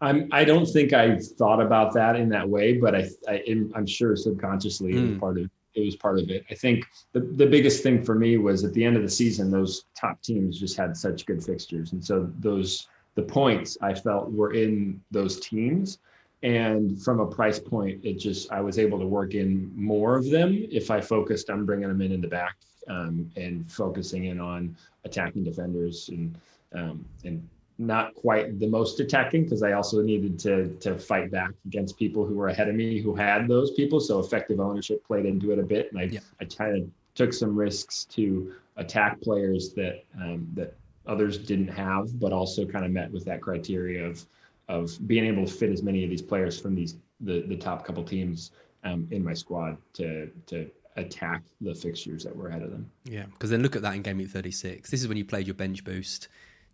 [0.00, 0.28] I'm.
[0.32, 4.14] I don't think I thought about that in that way, but I, I am sure
[4.16, 4.96] subconsciously mm.
[4.96, 5.18] it was hmm.
[5.18, 6.44] part of it was part of it.
[6.50, 9.50] I think the the biggest thing for me was at the end of the season,
[9.50, 14.32] those top teams just had such good fixtures, and so those the points I felt
[14.32, 15.98] were in those teams
[16.44, 20.30] and from a price point it just i was able to work in more of
[20.30, 22.56] them if i focused on bringing them in in the back
[22.88, 26.38] um, and focusing in on attacking defenders and
[26.74, 31.50] um, and not quite the most attacking because I also needed to to fight back
[31.66, 34.00] against people who were ahead of me who had those people.
[34.00, 36.20] So effective ownership played into it a bit, and I yeah.
[36.40, 40.74] I kind of took some risks to attack players that um, that
[41.06, 44.24] others didn't have, but also kind of met with that criteria of
[44.68, 47.84] of being able to fit as many of these players from these the the top
[47.84, 48.52] couple teams
[48.84, 52.90] um, in my squad to to attack the fixtures that were ahead of them.
[53.04, 54.90] Yeah, because then look at that in game week 36.
[54.90, 56.28] This is when you played your bench boost,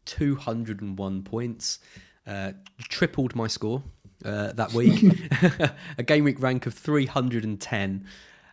[0.07, 1.79] 201 points,
[2.27, 3.83] uh, tripled my score
[4.25, 5.03] uh, that week,
[5.99, 8.07] a game week rank of 310.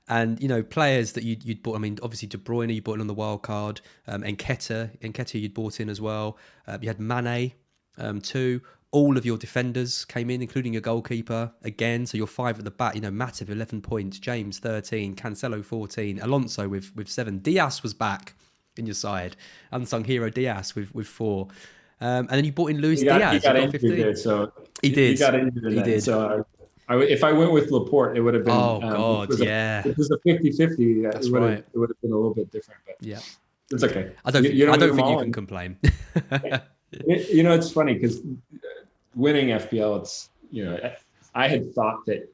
[0.09, 1.75] And you know players that you'd, you'd bought.
[1.75, 3.81] I mean, obviously De Bruyne you bought in on the wild card.
[4.07, 6.37] Um, Nketiah, Nketiah you'd bought in as well.
[6.65, 7.51] Uh, you had Mane
[7.97, 12.05] um, too all of your defenders came in, including your goalkeeper again.
[12.05, 12.95] So you're five at the back.
[12.95, 17.39] You know, Matip eleven points, James thirteen, Cancelo fourteen, Alonso with with seven.
[17.39, 18.33] Dias was back
[18.77, 19.35] in your side,
[19.71, 21.47] unsung hero Dias with with four.
[21.99, 23.33] Um, and then you brought in Luis got, Diaz.
[23.33, 25.11] He got, injured there, so he did.
[25.11, 25.73] He got injured.
[25.73, 26.03] he did.
[26.03, 26.45] So
[26.87, 28.53] I, I, if I went with Laporte, it would have been.
[28.53, 29.81] Oh um, God, it yeah.
[29.83, 31.11] A, it was a 50-50.
[31.11, 31.49] That's it would right.
[31.49, 33.19] Have, it would have been a little bit different, but yeah,
[33.71, 34.11] it's okay.
[34.23, 34.43] I don't.
[34.43, 35.77] You, you I don't think you can complain.
[37.07, 38.21] you know, it's funny because
[39.17, 40.79] winning FPL, it's you know,
[41.35, 42.31] I had thought that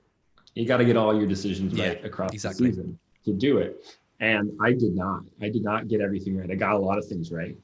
[0.54, 2.70] you got to get all your decisions right yeah, across exactly.
[2.70, 3.84] the season to do it,
[4.20, 5.24] and I did not.
[5.42, 6.52] I did not get everything right.
[6.52, 7.58] I got a lot of things right,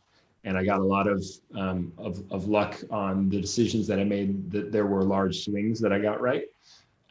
[0.44, 1.24] and I got a lot of
[1.56, 4.52] um, of, of luck on the decisions that I made.
[4.52, 6.46] That there were large swings that I got right,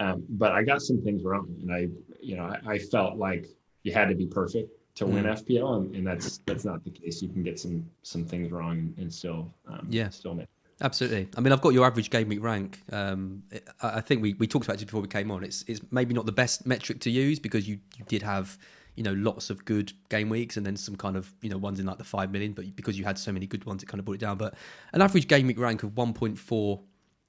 [0.01, 1.89] um, but I got some things wrong, and I
[2.21, 3.47] you know I, I felt like
[3.85, 5.41] you had to be perfect to win mm.
[5.41, 7.23] FPL, and, and, that's that's not the case.
[7.23, 10.49] You can get some some things wrong and still um, yeah still make.
[10.81, 11.29] Absolutely.
[11.37, 12.81] I mean, I've got your average game week rank.
[12.93, 13.43] Um,
[13.83, 15.43] I think we, we talked about it before we came on.
[15.43, 18.57] It's it's maybe not the best metric to use because you, you did have
[18.95, 21.81] you know lots of good game weeks and then some kind of you know ones
[21.81, 22.53] in like the five million.
[22.53, 24.39] But because you had so many good ones, it kind of brought it down.
[24.39, 24.55] But
[24.93, 26.81] an average game week rank of 1.4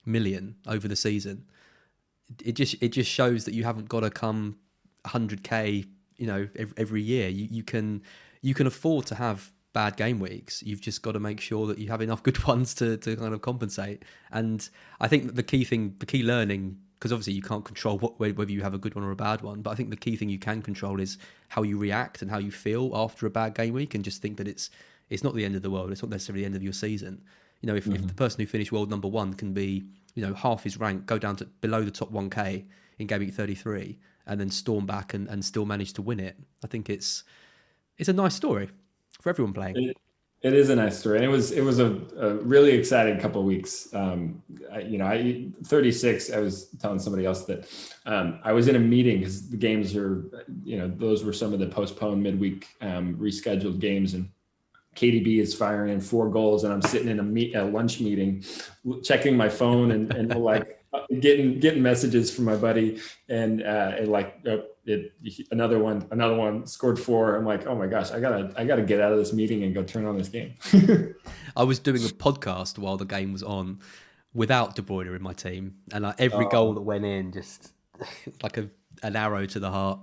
[0.06, 1.46] million over the season,
[2.46, 4.58] it just it just shows that you haven't got to come
[5.06, 7.30] 100k you know every, every year.
[7.30, 8.04] You you can
[8.44, 10.64] you can afford to have bad game weeks.
[10.64, 13.34] You've just got to make sure that you have enough good ones to, to kind
[13.34, 14.04] of compensate.
[14.32, 14.68] And
[15.00, 18.52] I think the key thing, the key learning, because obviously you can't control what, whether
[18.52, 20.30] you have a good one or a bad one, but I think the key thing
[20.30, 23.74] you can control is how you react and how you feel after a bad game
[23.74, 24.70] week, and just think that it's
[25.10, 25.92] it's not the end of the world.
[25.92, 27.24] It's not necessarily the end of your season.
[27.62, 27.96] You know, if, mm-hmm.
[27.96, 31.08] if the person who finished world number one can be, you know, half his rank,
[31.08, 32.64] go down to below the top 1K
[33.00, 36.38] in game week 33, and then storm back and, and still manage to win it,
[36.64, 37.24] I think it's
[37.98, 38.70] it's a nice story
[39.20, 39.76] for everyone playing.
[39.78, 39.98] It,
[40.42, 43.42] it is a nice story, and it was it was a, a really exciting couple
[43.42, 43.94] of weeks.
[43.94, 46.32] Um, I, you know, I 36.
[46.32, 47.68] I was telling somebody else that
[48.06, 50.30] um, I was in a meeting because the games are,
[50.64, 54.30] you know, those were some of the postponed midweek um, rescheduled games, and
[54.96, 58.44] KDB is firing in four goals, and I'm sitting in a meet a lunch meeting,
[59.04, 60.79] checking my phone and, and like
[61.19, 65.13] getting getting messages from my buddy, and uh, and like uh, it,
[65.52, 67.36] another one another one scored four.
[67.36, 69.73] I'm like, oh my gosh, I gotta I gotta get out of this meeting and
[69.73, 70.56] go turn on this game.
[71.56, 73.80] I was doing a podcast while the game was on,
[74.34, 76.49] without De Bruyne in my team, and like every oh.
[76.49, 77.73] goal that went in just
[78.43, 78.69] like a
[79.04, 79.99] an arrow to the heart.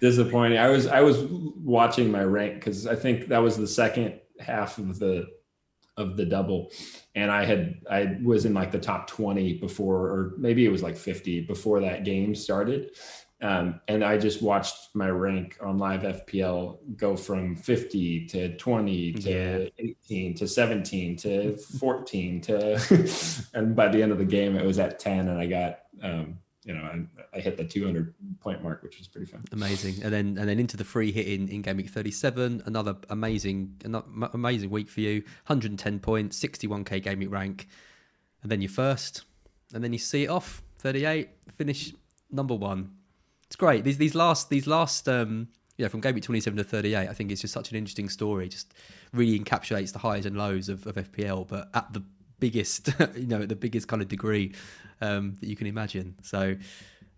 [0.00, 0.58] Disappointing.
[0.58, 4.78] I was I was watching my rank because I think that was the second half
[4.78, 5.26] of the
[5.98, 6.70] of the double
[7.14, 10.82] and i had i was in like the top 20 before or maybe it was
[10.82, 12.90] like 50 before that game started
[13.40, 19.12] um, and i just watched my rank on live fpl go from 50 to 20
[19.12, 19.94] to yeah.
[20.10, 24.78] 18 to 17 to 14 to and by the end of the game it was
[24.78, 28.82] at 10 and i got um, you know, I, I, hit the 200 point mark,
[28.82, 29.42] which was pretty fun.
[29.52, 32.62] Amazing, and then and then into the free hit in, in game week 37.
[32.66, 35.22] Another amazing, another amazing week for you.
[35.46, 37.68] 110 points, 61k game week rank,
[38.42, 39.24] and then you first,
[39.72, 41.94] and then you see it off 38, finish
[42.30, 42.90] number one.
[43.46, 43.82] It's great.
[43.82, 47.08] These these last these last um yeah from game week 27 to 38.
[47.08, 48.46] I think it's just such an interesting story.
[48.46, 48.74] Just
[49.14, 52.02] really encapsulates the highs and lows of, of FPL, but at the
[52.40, 54.54] biggest, you know, the biggest kind of degree
[55.00, 56.14] um, that you can imagine.
[56.22, 56.56] So,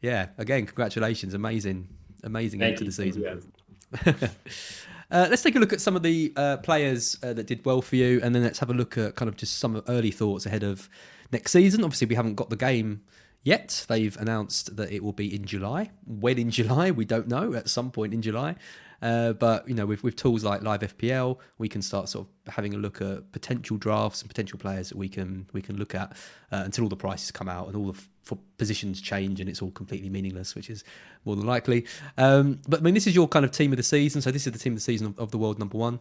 [0.00, 1.88] yeah, again, congratulations, amazing,
[2.24, 3.52] amazing Thank end to the season.
[4.06, 7.82] uh, let's take a look at some of the uh, players uh, that did well
[7.82, 10.46] for you, and then let's have a look at kind of just some early thoughts
[10.46, 10.88] ahead of
[11.32, 11.84] next season.
[11.84, 13.02] Obviously, we haven't got the game
[13.42, 13.84] yet.
[13.88, 15.90] They've announced that it will be in July.
[16.06, 17.54] When in July, we don't know.
[17.54, 18.56] At some point in July.
[19.02, 22.52] Uh, but you know, with, with tools like Live FPL, we can start sort of
[22.52, 25.94] having a look at potential drafts and potential players that we can we can look
[25.94, 26.12] at
[26.52, 27.98] uh, until all the prices come out and all the
[28.30, 30.84] f- positions change and it's all completely meaningless, which is
[31.24, 31.86] more than likely.
[32.18, 34.20] Um, but I mean, this is your kind of team of the season.
[34.20, 35.98] So this is the team of the season of, of the world number one.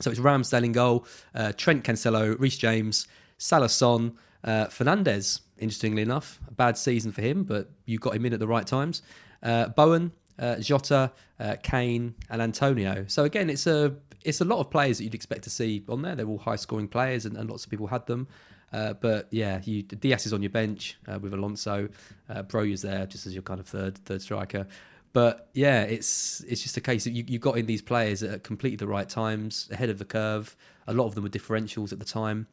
[0.00, 3.06] So it's Ramsdale in goal, uh, Trent Cancelo, Reece James,
[3.36, 5.40] Salah, Son, uh, Fernandes.
[5.58, 8.66] Interestingly enough, a bad season for him, but you got him in at the right
[8.66, 9.02] times.
[9.42, 13.04] Uh, Bowen, uh, Jota, uh, Kane, and Antonio.
[13.08, 16.02] So again, it's a it's a lot of players that you'd expect to see on
[16.02, 16.14] there.
[16.14, 18.26] They're all high scoring players, and, and lots of people had them.
[18.72, 21.88] Uh, but yeah, you Dias is on your bench uh, with Alonso.
[22.28, 24.66] Uh, is there just as your kind of third third striker.
[25.12, 28.44] But yeah, it's it's just a case of you, you got in these players at
[28.44, 30.56] completely the right times, ahead of the curve.
[30.86, 32.46] A lot of them were differentials at the time,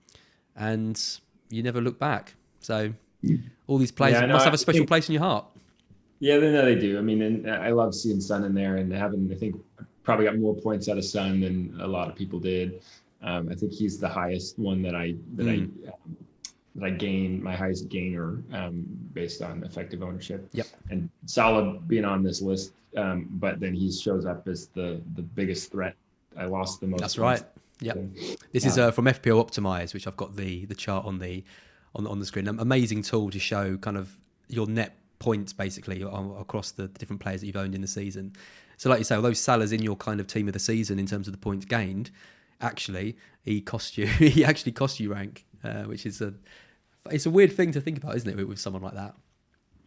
[0.55, 0.99] and
[1.49, 2.33] you never look back.
[2.59, 2.93] So
[3.67, 5.45] all these players yeah, no, must have a special think, place in your heart.
[6.19, 6.97] Yeah, they know they do.
[6.97, 9.29] I mean, and I love seeing Son in there and having.
[9.31, 9.55] I think
[10.03, 12.81] probably got more points out of Son than a lot of people did.
[13.21, 15.69] Um, I think he's the highest one that I that mm.
[15.85, 16.17] I um,
[16.75, 20.47] that I gain my highest gainer um, based on effective ownership.
[20.53, 20.67] Yep.
[20.91, 25.23] And Salah being on this list, um, but then he shows up as the the
[25.23, 25.95] biggest threat.
[26.37, 27.01] I lost the most.
[27.01, 27.43] That's right.
[27.79, 27.93] Yeah.
[28.51, 31.43] This is uh, from FPL Optimize, which I've got the the chart on the
[31.95, 32.47] on on the screen.
[32.47, 37.41] An amazing tool to show kind of your net points basically across the different players
[37.41, 38.33] that you've owned in the season.
[38.77, 41.05] So, like you say, although Salah's in your kind of team of the season in
[41.05, 42.11] terms of the points gained,
[42.61, 44.07] actually he cost you.
[44.07, 46.33] he actually cost you rank, uh, which is a
[47.11, 49.15] it's a weird thing to think about, isn't it, with, with someone like that?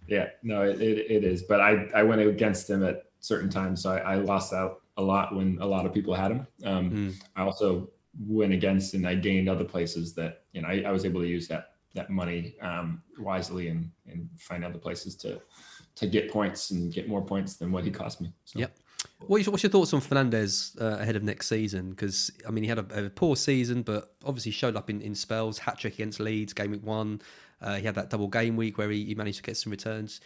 [0.07, 1.43] Yeah, no, it, it, it is.
[1.43, 5.03] But I I went against him at certain times, so I, I lost out a
[5.03, 6.47] lot when a lot of people had him.
[6.65, 7.23] Um, mm.
[7.37, 7.91] I also
[8.27, 11.27] went against and I gained other places that you know I, I was able to
[11.27, 15.41] use that that money um, wisely and and find other places to
[15.97, 18.33] to get points and get more points than what he cost me.
[18.45, 18.61] So.
[18.61, 18.77] Yep.
[19.27, 21.91] What's your, what's your thoughts on Fernandes uh, ahead of next season?
[21.91, 25.15] Because I mean, he had a, a, poor season, but obviously showed up in, in
[25.15, 25.59] spells.
[25.59, 27.21] Hat trick against Leeds, game week one.
[27.61, 30.21] Uh, he had that double game week where he, he, managed to get some returns.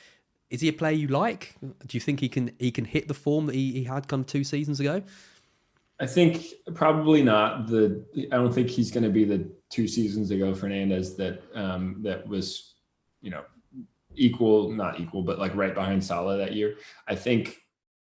[0.50, 1.57] Is he a player you like?
[1.61, 4.26] Do you think he can he can hit the form that he, he had of
[4.26, 5.02] two seasons ago?
[6.00, 7.68] I think probably not.
[7.68, 12.00] The I don't think he's going to be the two seasons ago Fernandes that um,
[12.02, 12.74] that was,
[13.20, 13.42] you know,
[14.14, 16.76] equal, not equal, but like right behind Salah that year.
[17.07, 17.57] I think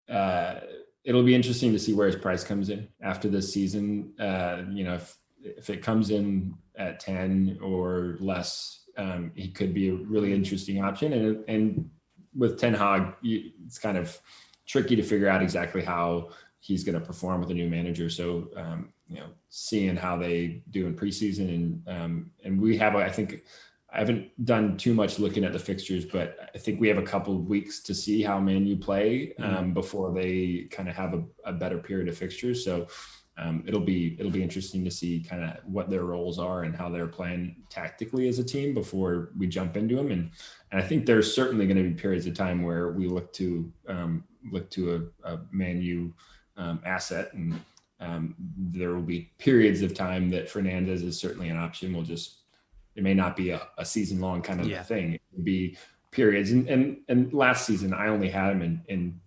[0.10, 0.60] uh,
[1.04, 4.14] it'll be interesting to see where his price comes in after this season.
[4.20, 9.74] Uh, you know, if if it comes in at ten or less, um, he could
[9.74, 11.14] be a really interesting option.
[11.14, 11.90] And and
[12.36, 14.20] with Ten Hag, it's kind of
[14.66, 18.10] tricky to figure out exactly how he's going to perform with a new manager.
[18.10, 22.96] So um, you know, seeing how they do in preseason and um, and we have,
[22.96, 23.44] I think,
[23.94, 27.04] I haven't done too much looking at the fixtures, but I think we have a
[27.04, 29.44] couple of weeks to see how Man U play mm-hmm.
[29.44, 32.64] um, mm before they kind of have a, a, better period of fixtures.
[32.66, 32.88] So
[33.38, 36.76] um, it'll be it'll be interesting to see kind of what their roles are and
[36.76, 40.12] how they're playing tactically as a team before we jump into them.
[40.12, 40.32] And
[40.72, 43.72] and I think there's certainly going to be periods of time where we look to
[43.88, 46.14] um, look to a, a Man U
[46.58, 47.60] um, asset and.
[48.00, 51.94] Um, there will be periods of time that Fernandes is certainly an option.
[51.94, 52.40] We'll just
[52.96, 54.84] it may not be a, a season long kind of yeah.
[54.84, 55.14] thing.
[55.14, 55.78] It would be
[56.12, 56.52] periods.
[56.52, 59.22] And, and and last season I only had him in, in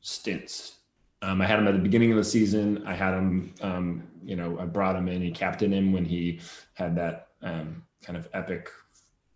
[0.00, 0.76] stints.
[1.22, 2.84] Um, I had him at the beginning of the season.
[2.86, 5.22] I had him, um, you know, I brought him in.
[5.22, 6.40] He captained him when he
[6.74, 8.70] had that um, kind of epic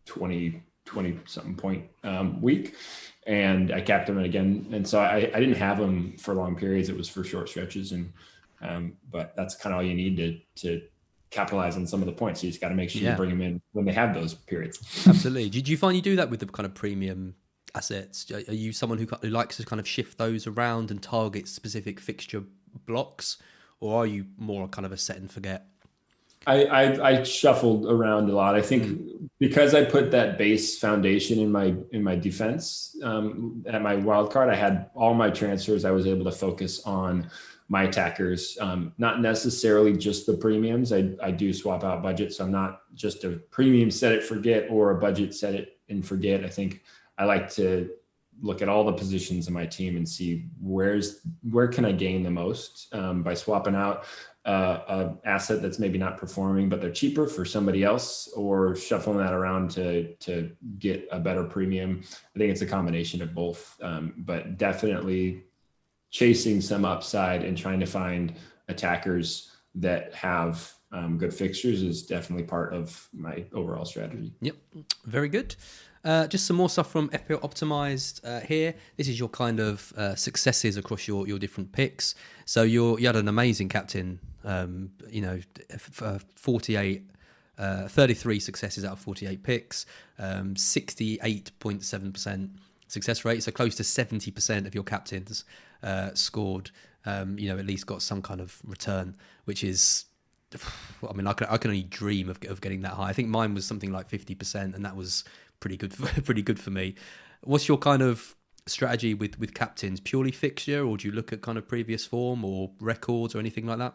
[0.07, 2.75] 20, 20 something point um, week.
[3.27, 4.67] And I capped him again.
[4.73, 6.89] And so I, I didn't have him for long periods.
[6.89, 7.93] It was for short stretches.
[7.93, 8.13] And,
[8.61, 10.83] um, but that's kind of all you need to, to
[11.31, 12.43] capitalize on some of the points.
[12.43, 13.13] You just got to make sure yeah.
[13.13, 14.79] you bring them in when they have those periods.
[15.07, 15.49] Absolutely.
[15.49, 17.35] Did you find you do that with the kind of premium
[17.75, 18.31] assets?
[18.31, 22.01] Are you someone who, who likes to kind of shift those around and target specific
[22.01, 22.45] fixture
[22.87, 23.39] blocks,
[23.81, 25.67] or are you more kind of a set and forget?
[26.47, 28.55] I, I, I shuffled around a lot.
[28.55, 28.99] I think
[29.39, 34.33] because I put that base foundation in my in my defense um, at my wild
[34.33, 35.85] card, I had all my transfers.
[35.85, 37.31] I was able to focus on
[37.71, 40.93] my attackers, um, not necessarily just the premiums.
[40.93, 42.39] I, I do swap out budgets.
[42.39, 46.05] So I'm not just a premium set it forget or a budget set it and
[46.05, 46.45] forget.
[46.45, 46.83] I think
[47.21, 47.91] I like to
[48.43, 52.23] look at all the positions in my team and see where's where can I gain
[52.23, 54.05] the most um, by swapping out
[54.47, 59.19] uh, a asset that's maybe not performing, but they're cheaper for somebody else, or shuffling
[59.19, 62.03] that around to to get a better premium.
[62.35, 65.45] I think it's a combination of both, um, but definitely
[66.11, 68.35] chasing some upside and trying to find
[68.69, 74.33] attackers that have um, good fixtures is definitely part of my overall strategy.
[74.41, 74.57] Yep,
[75.05, 75.55] very good.
[76.03, 78.75] Uh, just some more stuff from FPL Optimized uh, here.
[78.97, 82.15] This is your kind of uh, successes across your, your different picks.
[82.47, 84.19] So you you had an amazing captain.
[84.43, 85.39] Um, you know,
[86.01, 87.03] uh, 48,
[87.59, 89.85] uh, 33 successes out of 48 picks,
[90.19, 92.49] um, 68.7%
[92.89, 93.43] success rate.
[93.43, 95.45] So close to 70% of your captains
[95.83, 96.71] uh, scored,
[97.05, 100.07] um, you know, at least got some kind of return, which is
[101.09, 103.09] I mean, I can I can only dream of of getting that high.
[103.09, 105.25] I think mine was something like fifty percent, and that was
[105.61, 105.95] pretty good.
[105.95, 106.97] For, pretty good for me.
[107.43, 108.35] What's your kind of
[108.67, 110.01] strategy with with captains?
[110.01, 113.67] Purely fixture, or do you look at kind of previous form or records or anything
[113.67, 113.95] like that?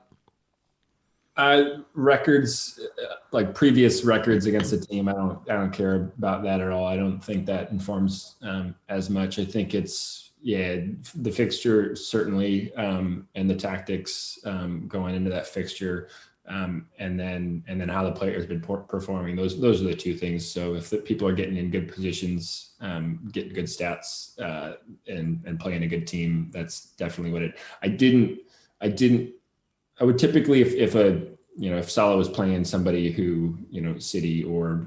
[1.38, 6.44] Uh, records, uh, like previous records against a team, I don't, I don't care about
[6.44, 6.86] that at all.
[6.86, 9.38] I don't think that informs um, as much.
[9.38, 10.78] I think it's, yeah,
[11.14, 16.08] the fixture certainly, um, and the tactics um, going into that fixture,
[16.48, 19.36] um, and then and then how the player has been performing.
[19.36, 20.46] Those those are the two things.
[20.46, 24.78] So if the people are getting in good positions, um, getting good stats, uh,
[25.08, 27.58] and and playing a good team, that's definitely what it.
[27.82, 28.40] I didn't,
[28.82, 29.32] I didn't
[30.00, 31.22] I would typically, if, if a,
[31.58, 34.86] you know, if Salah was playing somebody who, you know, City or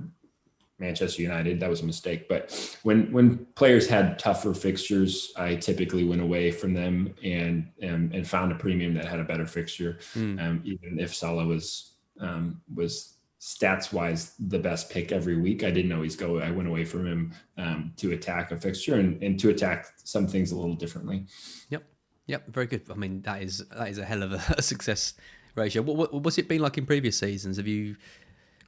[0.79, 2.29] Manchester United, that was a mistake.
[2.29, 8.15] But when when players had tougher fixtures, I typically went away from them and and,
[8.15, 9.99] and found a premium that had a better fixture.
[10.15, 10.41] Mm.
[10.41, 15.71] Um, even if Salah was um, was stats wise the best pick every week, I
[15.71, 16.39] didn't always go.
[16.39, 20.27] I went away from him um, to attack a fixture and, and to attack some
[20.27, 21.27] things a little differently.
[21.71, 21.85] Yep.
[22.27, 22.83] Yep, very good.
[22.91, 25.15] I mean, that is that is a hell of a, a success
[25.55, 25.83] ratio.
[25.83, 27.57] What, what, what's it been like in previous seasons?
[27.57, 27.97] Have you?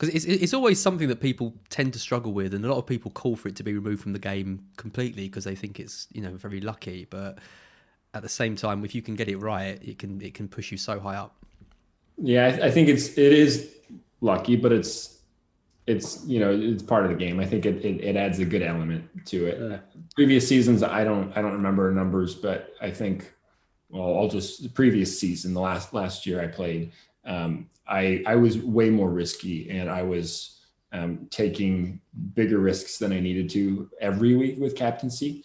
[0.01, 2.87] Because it's it's always something that people tend to struggle with, and a lot of
[2.87, 6.09] people call for it to be removed from the game completely because they think it's
[6.11, 7.07] you know very lucky.
[7.11, 7.39] But
[8.15, 10.73] at the same time, if you can get it right, it can it can push
[10.73, 11.37] you so high up.
[12.17, 13.75] Yeah, I, I think it's it is
[14.23, 15.19] lucky, but it's
[15.87, 17.39] it's you know it's part of the game.
[17.39, 19.71] I think it, it, it adds a good element to it.
[19.71, 19.79] Yeah.
[20.15, 23.35] Previous seasons, I don't I don't remember numbers, but I think
[23.91, 26.93] well, I'll just the previous season, the last last year I played,
[27.25, 30.61] um, I I was way more risky and I was
[30.93, 32.01] um, taking
[32.35, 35.45] bigger risks than I needed to every week with captaincy.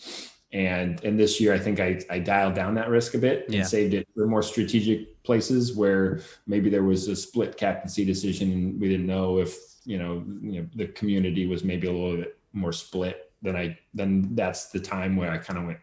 [0.52, 3.56] And and this year I think I, I dialed down that risk a bit and
[3.56, 3.64] yeah.
[3.64, 8.80] saved it for more strategic places where maybe there was a split captaincy decision and
[8.80, 12.38] we didn't know if you know, you know the community was maybe a little bit
[12.54, 15.80] more split then I then that's the time where I kind of went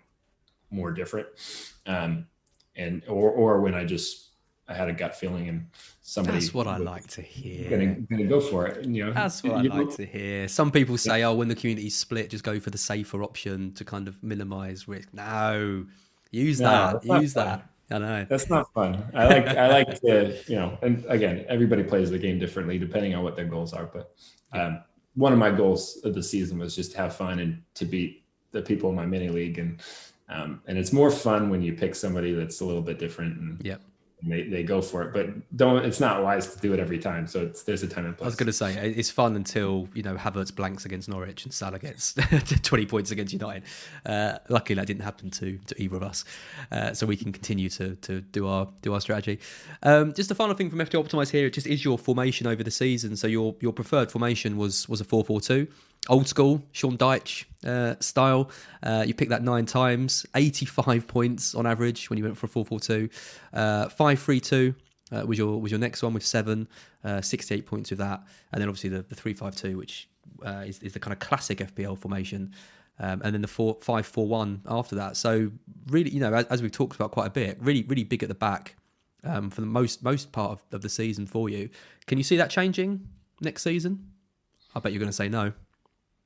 [0.71, 1.29] more different.
[1.87, 2.27] Um,
[2.77, 4.31] and or or when I just
[4.69, 5.67] I had a gut feeling and
[6.01, 7.69] somebody That's what I like to hear.
[7.69, 8.87] Gonna, gonna go for it.
[8.87, 9.91] You know, That's what I like know?
[9.91, 10.49] to hear.
[10.49, 11.29] Some people say, yeah.
[11.29, 14.87] "Oh, when the community's split, just go for the safer option to kind of minimize
[14.87, 15.87] risk." No,
[16.31, 17.21] use no, that.
[17.21, 17.69] Use that.
[17.91, 18.27] I know.
[18.29, 19.05] That's not fun.
[19.15, 23.15] I like I like to, you know, and again, everybody plays the game differently depending
[23.15, 23.87] on what their goals are.
[23.87, 24.15] But
[24.53, 24.83] um,
[25.15, 28.25] one of my goals of the season was just to have fun and to beat
[28.53, 29.81] the people in my mini league and
[30.29, 33.61] um, and it's more fun when you pick somebody that's a little bit different and,
[33.65, 33.83] yep.
[34.25, 35.13] They, they go for it.
[35.13, 37.27] But don't it's not wise to do it every time.
[37.27, 38.27] So there's a time and place.
[38.27, 41.53] I was going to say it's fun until you know Havertz blanks against Norwich and
[41.53, 42.15] Salah gets
[42.63, 43.65] 20 points against United.
[44.07, 46.25] Uh, luckily, that didn't happen to to either of us,
[46.71, 49.41] uh, so we can continue to to do our do our strategy.
[49.83, 52.63] Um, just the final thing from FPL Optimize here, It just is your formation over
[52.63, 53.17] the season.
[53.17, 55.67] So your your preferred formation was was a four four two
[56.09, 58.51] old school Sean Dyche uh, style.
[58.83, 62.49] Uh, you picked that nine times, 85 points on average when you went for a
[62.49, 63.09] 4 4 2.
[63.53, 64.75] Uh, 5 3 2
[65.13, 66.69] uh, was, your, was your next one with seven,
[67.05, 68.23] uh, 68 points with that.
[68.53, 70.09] And then obviously the, the 3 5 2, which
[70.45, 72.55] is, is the kind of classic FPL formation.
[72.99, 75.17] Um, and then the four, 5 4 1 after that.
[75.17, 75.51] So,
[75.89, 78.29] really, you know, as, as, we've talked about quite a bit, really, really big at
[78.29, 78.77] the back.
[79.25, 81.69] Um, for the most most part of, of the season for you,
[82.09, 83.07] can you see that changing
[83.41, 84.11] next season?
[84.75, 85.53] I bet you're going to say no.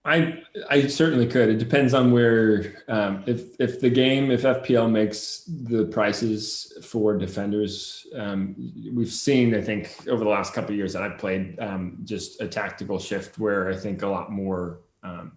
[0.07, 1.49] I I certainly could.
[1.49, 7.19] It depends on where um, if if the game if FPL makes the prices for
[7.19, 8.07] defenders.
[8.15, 8.55] Um,
[8.95, 12.47] we've seen I think over the last couple years that I've played um, just a
[12.47, 15.33] tactical shift where I think a lot more um,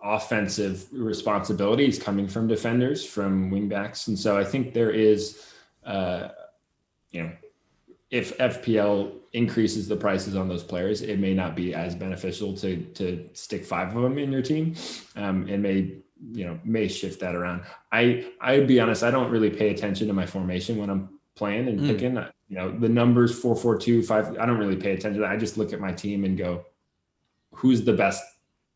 [0.00, 5.44] offensive responsibilities coming from defenders from wingbacks, and so I think there is
[5.84, 6.28] uh,
[7.10, 7.32] you know
[8.12, 12.76] if FPL increases the prices on those players, it may not be as beneficial to
[12.94, 14.74] to stick five of them in your team,
[15.16, 15.96] um, and may
[16.32, 17.62] you know may shift that around.
[17.90, 21.68] I I'd be honest, I don't really pay attention to my formation when I'm playing
[21.68, 21.86] and mm.
[21.86, 22.16] picking.
[22.48, 24.36] You know the numbers four four two five.
[24.38, 25.24] I don't really pay attention.
[25.24, 26.66] I just look at my team and go,
[27.52, 28.22] who's the best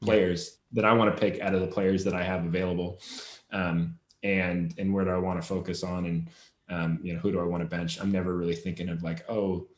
[0.03, 3.01] players that I want to pick out of the players that I have available,
[3.53, 6.29] um, and and where do I want to focus on and
[6.69, 8.01] um, you know, who do I want to bench?
[8.01, 9.69] I'm never really thinking of like, oh,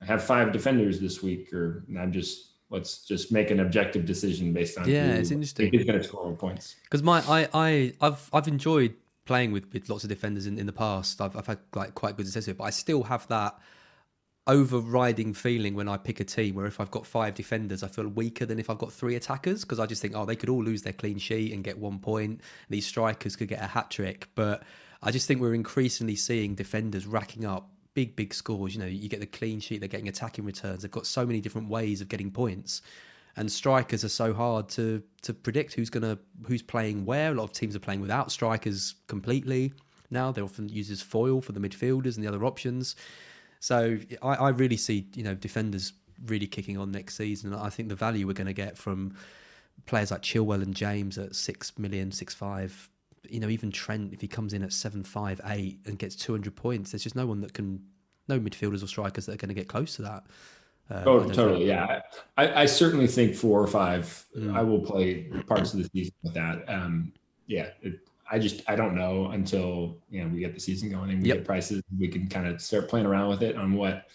[0.00, 4.52] I have five defenders this week, or I'm just let's just make an objective decision
[4.52, 5.70] based on yeah, it's interesting.
[5.72, 6.76] Who's going to score points?
[6.84, 8.94] Because my I I I've I've enjoyed
[9.24, 11.20] playing with, with lots of defenders in, in the past.
[11.20, 13.58] I've I've had like quite good success with, but I still have that
[14.48, 18.06] overriding feeling when I pick a team where if I've got five defenders, I feel
[18.06, 20.62] weaker than if I've got three attackers because I just think, oh, they could all
[20.62, 22.40] lose their clean sheet and get one point.
[22.70, 24.62] These strikers could get a hat trick, but
[25.02, 28.74] I just think we're increasingly seeing defenders racking up big, big scores.
[28.74, 30.82] You know, you get the clean sheet, they're getting attacking returns.
[30.82, 32.82] They've got so many different ways of getting points,
[33.36, 37.32] and strikers are so hard to to predict who's gonna who's playing where.
[37.32, 39.72] A lot of teams are playing without strikers completely
[40.10, 40.30] now.
[40.30, 42.94] They often use as foil for the midfielders and the other options.
[43.60, 45.94] So I, I really see you know defenders
[46.26, 47.54] really kicking on next season.
[47.54, 49.16] I think the value we're going to get from
[49.86, 52.90] players like Chilwell and James at six million, six five.
[53.30, 56.32] You know, even Trent if he comes in at seven five eight and gets two
[56.32, 57.82] hundred points, there's just no one that can,
[58.28, 60.24] no midfielders or strikers that are going to get close to that.
[60.88, 61.66] Uh, totally.
[61.66, 62.02] Yeah,
[62.36, 64.24] I, I, certainly think four or five.
[64.38, 64.54] Mm.
[64.54, 66.64] I will play parts of the season with that.
[66.68, 67.12] Um,
[67.48, 71.10] yeah, it, I just I don't know until you know we get the season going
[71.10, 71.38] and we yep.
[71.38, 71.82] get prices.
[71.98, 74.06] We can kind of start playing around with it on what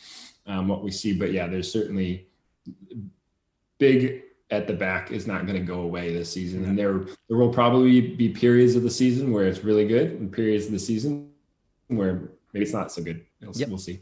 [0.48, 1.12] um, what we see.
[1.12, 2.28] But yeah, there's certainly
[3.78, 7.38] big at the back is not going to go away this season, and there there
[7.38, 10.80] will probably be periods of the season where it's really good, and periods of the
[10.80, 11.30] season
[11.88, 13.26] where maybe it's not so good.
[13.42, 13.70] We'll, yep.
[13.70, 14.02] we'll see.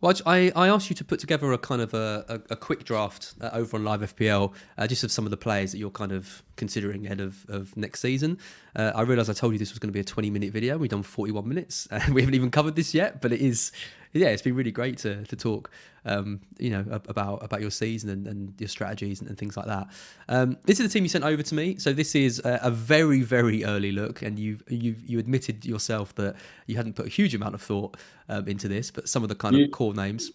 [0.00, 2.84] Well, I, I asked you to put together a kind of a, a, a quick
[2.84, 5.88] draft uh, over on Live FPL, uh, just of some of the players that you're
[5.88, 8.36] kind of considering ahead of, of next season.
[8.76, 10.76] Uh, I realised I told you this was going to be a 20 minute video.
[10.76, 13.22] We've done 41 minutes, and we haven't even covered this yet.
[13.22, 13.72] But it is
[14.14, 15.70] yeah, it's been really great to to talk,
[16.04, 19.66] um, you know, about about your season and, and your strategies and, and, things like
[19.66, 19.88] that.
[20.28, 21.76] Um, this is the team you sent over to me.
[21.78, 26.14] So this is a, a, very very early look, and you you you admitted yourself
[26.14, 26.36] that
[26.66, 27.96] you hadn't put a huge amount of thought
[28.28, 30.30] um, into this, but some of the kind of core names.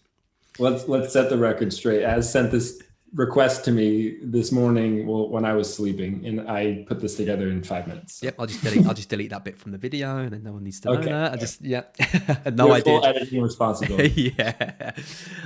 [0.58, 2.04] Let's let's set the record straight.
[2.04, 2.82] As sent this
[3.14, 7.50] request to me this morning well, when I was sleeping, and I put this together
[7.50, 8.22] in five minutes.
[8.22, 8.86] Yep, I'll just delete.
[8.86, 11.00] I'll just delete that bit from the video, and then no one needs to know
[11.00, 11.10] okay.
[11.10, 11.34] that.
[11.34, 11.84] I just yeah,
[12.54, 13.04] no, I did.
[13.04, 14.34] Editing responsibility.
[14.38, 14.92] yeah,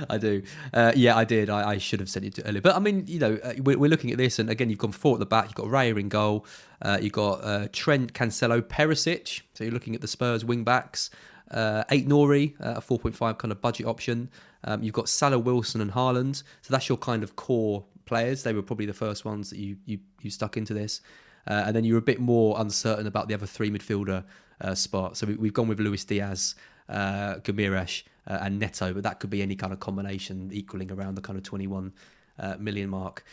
[0.08, 0.42] I do.
[0.72, 1.50] Uh, yeah, I did.
[1.50, 3.78] I, I, should have sent it to earlier, but I mean, you know, uh, we're,
[3.78, 5.46] we're, looking at this, and again, you've gone four at the back.
[5.46, 6.46] You've got Raya in goal.
[6.82, 9.42] Uh, you've got uh, Trent, Cancelo, Perisic.
[9.54, 11.10] So you're looking at the Spurs wing backs.
[11.50, 14.30] Uh, Aït-Nouri, uh, a 4.5 kind of budget option.
[14.64, 16.42] Um, you've got Salah Wilson and Haaland.
[16.62, 18.42] So that's your kind of core players.
[18.42, 21.00] They were probably the first ones that you you, you stuck into this.
[21.46, 24.24] Uh, and then you're a bit more uncertain about the other three midfielder
[24.60, 25.16] uh, spot.
[25.16, 26.54] So we, have gone with Luis Diaz,
[26.88, 31.16] uh, Guimaraes, uh, and Neto, but that could be any kind of combination equaling around
[31.16, 31.92] the kind of 21
[32.38, 33.24] uh, million mark.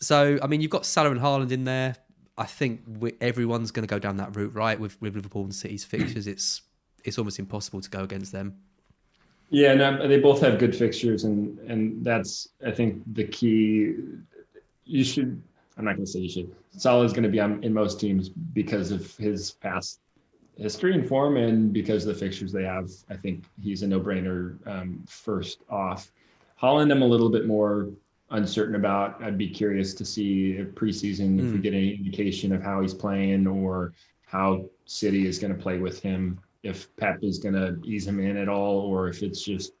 [0.00, 1.96] So, I mean, you've got Salah and Haaland in there.
[2.38, 4.80] I think we, everyone's going to go down that route, right?
[4.80, 6.62] With, with Liverpool and City's fixtures, it's
[7.02, 8.56] it's almost impossible to go against them.
[9.50, 13.96] Yeah, no, they both have good fixtures, and and that's I think the key.
[14.84, 15.42] You should.
[15.76, 16.54] I'm not going to say you should.
[16.76, 20.00] Salah is going to be on in most teams because of his past
[20.56, 22.90] history and form, and because of the fixtures they have.
[23.08, 26.12] I think he's a no-brainer um, first off.
[26.62, 27.88] Haaland, I'm a little bit more
[28.30, 29.20] uncertain about.
[29.20, 31.38] I'd be curious to see if preseason mm.
[31.40, 31.60] if we hmm.
[31.60, 33.94] get any indication of how he's playing or
[34.26, 38.20] how City is going to play with him if Pep is going to ease him
[38.20, 39.72] in at all, or if it's just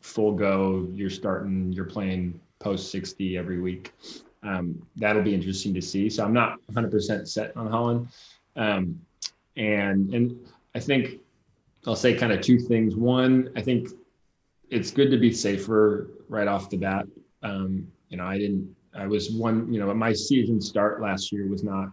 [0.00, 3.92] full go, you're starting, you're playing post 60 every week.
[4.42, 6.10] Um, that'll be interesting to see.
[6.10, 8.08] So I'm not 100% set on Haaland,
[8.56, 9.00] Um,
[9.56, 10.36] and, and
[10.74, 11.20] I think
[11.86, 12.96] I'll say kind of two things.
[12.96, 13.88] One, I think
[14.70, 17.06] it's good to be safer right off the bat.
[17.42, 21.48] Um, you know, I didn't, I was one, you know, my season start last year
[21.48, 21.88] was not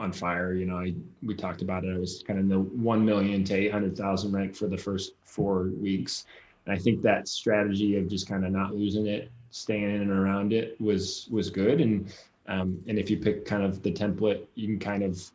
[0.00, 0.54] on fire.
[0.54, 1.94] You know, I, we talked about it.
[1.94, 5.70] I was kind of in the 1 million to 800,000 rank for the first four
[5.78, 6.26] weeks.
[6.66, 10.10] And I think that strategy of just kind of not losing it, staying in and
[10.10, 11.80] around it was, was good.
[11.80, 12.12] And,
[12.48, 15.30] um, and if you pick kind of the template, you can kind of,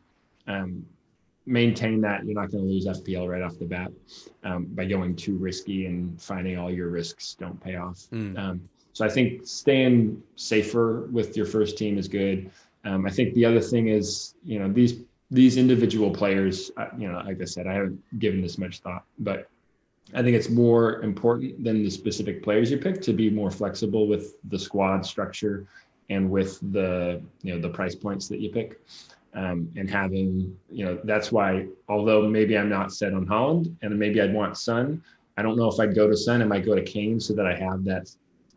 [0.46, 0.84] um,
[1.48, 3.92] maintain that you're not going to lose FPL right off the bat
[4.42, 8.08] um, by going too risky and finding all your risks don't pay off.
[8.12, 8.36] Mm.
[8.36, 12.50] Um, so I think staying safer with your first team is good.
[12.86, 17.10] Um, I think the other thing is, you know, these these individual players, uh, you
[17.10, 19.48] know, like I said, I haven't given this much thought, but
[20.14, 24.06] I think it's more important than the specific players you pick to be more flexible
[24.06, 25.66] with the squad structure
[26.10, 28.80] and with the you know the price points that you pick.
[29.34, 33.98] Um, and having you know that's why although maybe I'm not set on Haaland and
[33.98, 35.02] maybe I'd want Son,
[35.36, 36.40] I don't know if I'd go to Son.
[36.40, 38.08] I might go to Kane so that I have that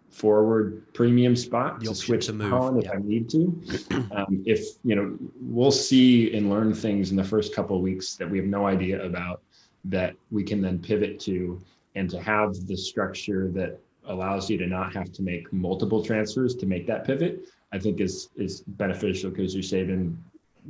[0.10, 2.54] forward premium spot to switch to move.
[2.54, 2.94] on if yeah.
[2.94, 3.62] I need to.
[4.12, 8.16] Um, if you know, we'll see and learn things in the first couple of weeks
[8.16, 9.42] that we have no idea about
[9.86, 11.62] that we can then pivot to,
[11.96, 16.56] and to have the structure that allows you to not have to make multiple transfers
[16.56, 17.50] to make that pivot.
[17.72, 20.18] I think is is beneficial because you're saving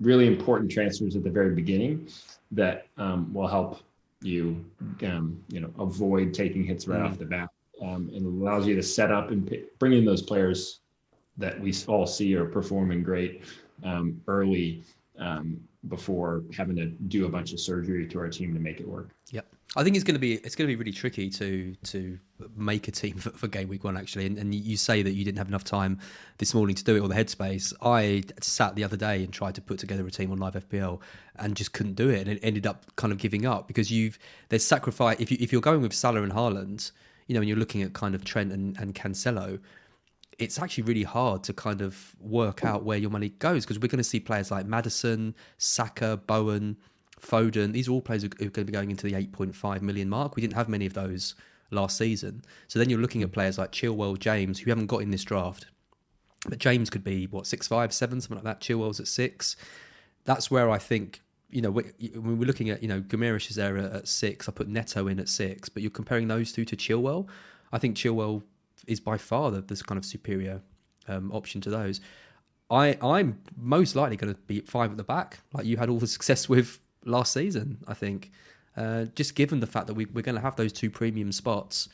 [0.01, 2.09] really important transfers at the very beginning
[2.51, 3.81] that um, will help
[4.21, 4.65] you
[5.03, 7.05] um, you know avoid taking hits right mm.
[7.09, 7.49] off the bat
[7.81, 10.79] um, and allows you to set up and p- bring in those players
[11.37, 13.43] that we all see are performing great
[13.83, 14.83] um, early.
[15.17, 18.87] Um, before having to do a bunch of surgery to our team to make it
[18.87, 19.11] work.
[19.31, 19.47] Yep.
[19.77, 22.19] I think it's going to be it's going to be really tricky to to
[22.55, 24.25] make a team for, for game week one actually.
[24.25, 25.99] And, and, you say that you didn't have enough time
[26.37, 27.73] this morning to do it or the headspace.
[27.81, 30.99] I sat the other day and tried to put together a team on live FPL
[31.37, 34.19] and just couldn't do it, and it ended up kind of giving up because you've
[34.49, 36.91] there's sacrifice if you if you're going with Salah and Haaland,
[37.29, 39.59] you know, and you're looking at kind of Trent and, and Cancelo.
[40.39, 43.87] It's actually really hard to kind of work out where your money goes because we're
[43.87, 46.75] going to see players like Maddison, Saka, Bowen,
[47.21, 47.71] Foden.
[47.71, 50.35] These are all players who are going to be going into the 8.5 million mark.
[50.35, 51.35] We didn't have many of those
[51.69, 52.41] last season.
[52.67, 53.33] So then you're looking at mm.
[53.33, 55.67] players like Chilwell, James, who haven't got in this draft.
[56.47, 58.61] But James could be, what, six, five, seven, something like that.
[58.61, 59.55] Chilwell's at six.
[60.25, 63.77] That's where I think, you know, when we're looking at, you know, Guimaraes is there
[63.77, 64.47] at six.
[64.47, 65.69] I put Neto in at six.
[65.69, 67.27] But you're comparing those two to Chilwell.
[67.71, 68.43] I think Chilwell
[68.87, 70.61] is by far the, this kind of superior
[71.07, 72.01] um, option to those.
[72.69, 75.97] I, I'm most likely going to be five at the back, like you had all
[75.97, 77.79] the success with last season.
[77.87, 78.31] I think,
[78.77, 81.89] uh, just given the fact that we, are going to have those two premium spots,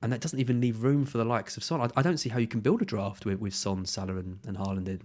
[0.00, 1.80] and that doesn't even leave room for the likes of Son.
[1.80, 4.38] I, I don't see how you can build a draft with, with Son, Salah, and,
[4.46, 5.00] and Haaland in.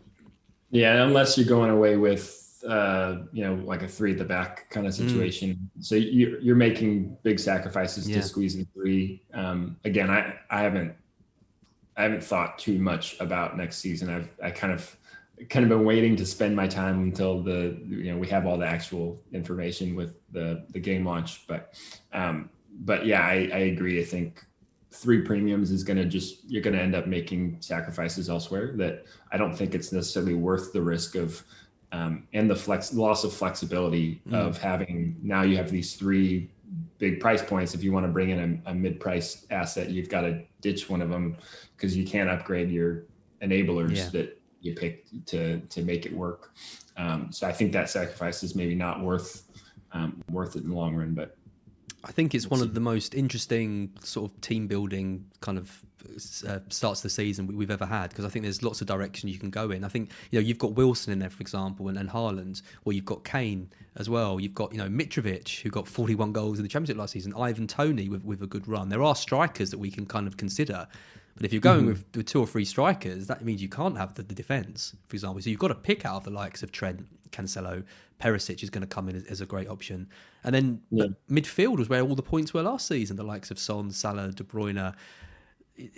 [0.69, 4.69] Yeah, unless you're going away with uh, you know like a three at the back
[4.69, 4.97] kind of mm.
[4.97, 5.69] situation.
[5.77, 5.83] Mm.
[5.83, 8.17] So you're, you're making big sacrifices yeah.
[8.17, 9.23] to squeeze in three.
[9.33, 10.95] Um, again, I I haven't
[11.97, 14.09] I haven't thought too much about next season.
[14.09, 14.95] I've I kind of
[15.49, 18.57] kind of been waiting to spend my time until the you know we have all
[18.57, 21.73] the actual information with the the game launch but
[22.13, 22.49] um
[22.81, 24.45] but yeah i, I agree i think
[24.91, 29.05] three premiums is going to just you're going to end up making sacrifices elsewhere that
[29.31, 31.43] i don't think it's necessarily worth the risk of
[31.93, 34.33] um, and the flex loss of flexibility mm.
[34.33, 36.51] of having now you have these three
[36.97, 40.21] big price points if you want to bring in a, a mid-price asset you've got
[40.21, 41.37] to ditch one of them
[41.77, 43.03] because you can't upgrade your
[43.41, 44.09] enablers yeah.
[44.09, 46.53] that you pick to to make it work.
[46.97, 49.43] Um, so I think that sacrifice is maybe not worth
[49.91, 51.37] um, worth it in the long run, but.
[52.05, 55.83] I think it's one of the most interesting sort of team building kind of
[56.45, 59.29] uh, starts of the season we've ever had because I think there's lots of direction
[59.29, 59.85] you can go in.
[59.85, 62.91] I think you know you've got Wilson in there, for example, and, and Haaland, or
[62.91, 64.39] you've got Kane as well.
[64.39, 67.33] You've got you know Mitrovic who got 41 goals in the Championship last season.
[67.37, 68.89] Ivan Toney with with a good run.
[68.89, 70.87] There are strikers that we can kind of consider
[71.35, 71.87] but if you're going mm-hmm.
[71.87, 75.15] with, with, two or three strikers, that means you can't have the, the, defense, for
[75.15, 75.41] example.
[75.41, 77.83] So you've got to pick out of the likes of Trent, Cancelo,
[78.19, 80.07] Perisic is going to come in as, as a great option.
[80.43, 81.07] And then yeah.
[81.29, 84.43] midfield was where all the points were last season, the likes of Son, Salah, De
[84.43, 84.93] Bruyne.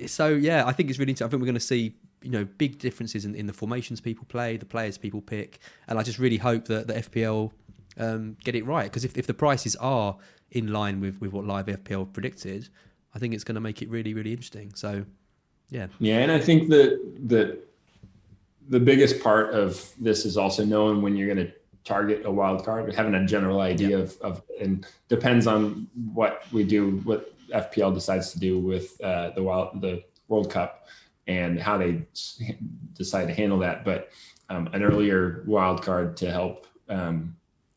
[0.07, 1.11] So yeah, I think it's really.
[1.11, 1.27] Interesting.
[1.27, 4.25] I think we're going to see you know big differences in, in the formations people
[4.29, 7.51] play, the players people pick, and I just really hope that the FPL
[7.97, 10.17] um, get it right because if, if the prices are
[10.51, 12.69] in line with, with what live FPL predicted,
[13.13, 14.73] I think it's going to make it really really interesting.
[14.75, 15.05] So
[15.69, 15.87] yeah.
[15.99, 17.59] Yeah, and I think that that
[18.69, 21.53] the biggest part of this is also knowing when you're going to
[21.83, 24.03] target a wild card, having a general idea yeah.
[24.03, 29.29] of, of, and depends on what we do, what FPL decides to do with uh,
[29.31, 30.87] the wild, the World Cup,
[31.27, 32.03] and how they
[32.93, 33.85] decide to handle that.
[33.85, 34.09] But
[34.49, 37.35] um, an earlier wild card to help um,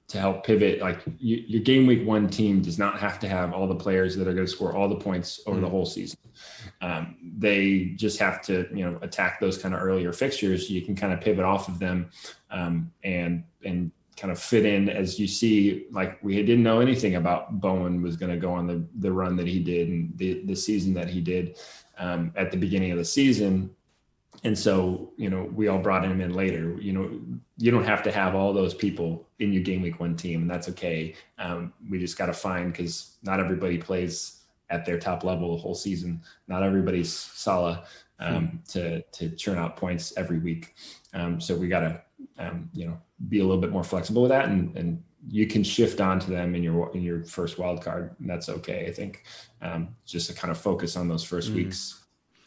[0.08, 0.80] to help pivot.
[0.80, 4.16] Like you, your game week one team does not have to have all the players
[4.16, 5.62] that are going to score all the points over mm.
[5.62, 6.18] the whole season.
[6.80, 10.70] Um, they just have to, you know, attack those kind of earlier fixtures.
[10.70, 12.10] You can kind of pivot off of them
[12.50, 15.86] um, and and kind of fit in as you see.
[15.90, 19.36] Like we didn't know anything about Bowen was going to go on the the run
[19.36, 21.58] that he did and the the season that he did
[21.98, 23.70] um, at the beginning of the season
[24.44, 26.76] and so you know we all brought him in later.
[26.80, 27.20] You know
[27.56, 30.50] you don't have to have all those people in your game week one team and
[30.50, 31.14] that's okay.
[31.38, 35.62] Um, we just got to find because not everybody plays at their top level the
[35.62, 36.22] whole season.
[36.46, 37.84] Not everybody's Salah
[38.20, 38.56] um, hmm.
[38.68, 40.74] to to churn out points every week.
[41.14, 42.02] Um, so we got to
[42.38, 45.64] um, you know be a little bit more flexible with that and and you can
[45.64, 49.24] shift onto them in your in your first wild card and that's okay i think.
[49.60, 51.97] Um, just to kind of focus on those 1st mm weeks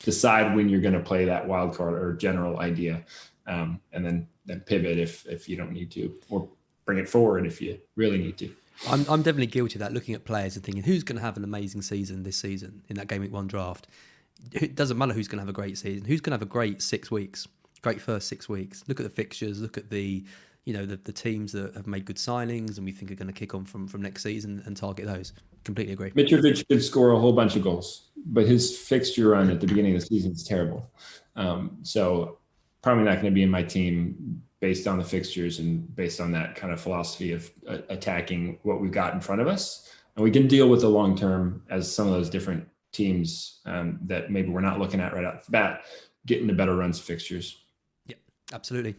[0.04, 3.04] decide when you're going to play that wild card or general idea,
[3.47, 6.47] um, and then then pivot if if you don't need to, or
[6.86, 8.54] bring it forward if you really need to.
[8.88, 9.93] I'm I'm definitely guilty of that.
[9.93, 12.95] Looking at players and thinking who's going to have an amazing season this season in
[12.95, 13.88] that game week one draft.
[14.52, 16.06] It doesn't matter who's going to have a great season.
[16.06, 17.47] Who's going to have a great six weeks,
[17.82, 18.84] great first six weeks.
[18.88, 19.62] Look at the fixtures.
[19.62, 20.26] Look at the
[20.66, 23.28] you know the, the teams that have made good signings and we think are going
[23.28, 25.34] to kick on from from next season and target those.
[25.64, 26.12] Completely agree.
[26.12, 29.95] Mitrovic could score a whole bunch of goals, but his fixture run at the beginning
[29.95, 30.89] of the season is terrible.
[31.36, 32.39] Um, so
[32.82, 36.32] probably not going to be in my team based on the fixtures and based on
[36.32, 39.91] that kind of philosophy of uh, attacking what we've got in front of us.
[40.16, 43.99] And we can deal with the long term as some of those different teams um,
[44.03, 45.82] that maybe we're not looking at right off the bat
[46.26, 47.64] getting the better runs of fixtures.
[48.05, 48.18] Yeah,
[48.53, 48.95] absolutely.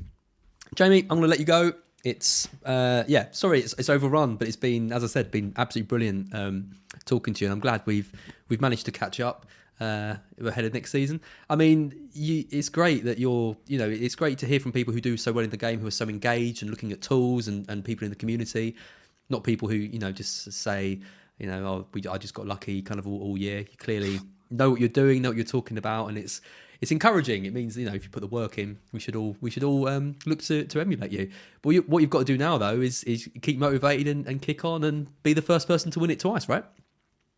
[0.75, 1.75] Jamie, I'm going to let you go.
[2.05, 3.27] it's uh, yeah.
[3.33, 6.71] Sorry, it's, it's overrun, but it's been, as I said, been absolutely brilliant um,
[7.05, 8.11] talking to you, and I'm glad we've
[8.49, 9.47] we've managed to catch up
[9.81, 11.21] uh, ahead of next season.
[11.51, 14.95] I mean, you, it's great that you're, you know, it's great to hear from people
[14.95, 17.49] who do so well in the game, who are so engaged and looking at tools
[17.49, 18.77] and, and people in the community,
[19.29, 21.01] not people who, you know, just say,
[21.39, 23.59] you know, oh, we, I just got lucky kind of all, all year.
[23.59, 24.21] You clearly
[24.51, 26.41] know what you're doing, know what you're talking about, and it's
[26.83, 27.47] it's encouraging.
[27.47, 29.63] It means you know if you put the work in, we should all we should
[29.63, 31.31] all um, look to, to emulate you.
[31.63, 34.43] But you, what you've got to do now though is is keep motivated and, and
[34.43, 36.65] kick on and be the first person to win it twice, right?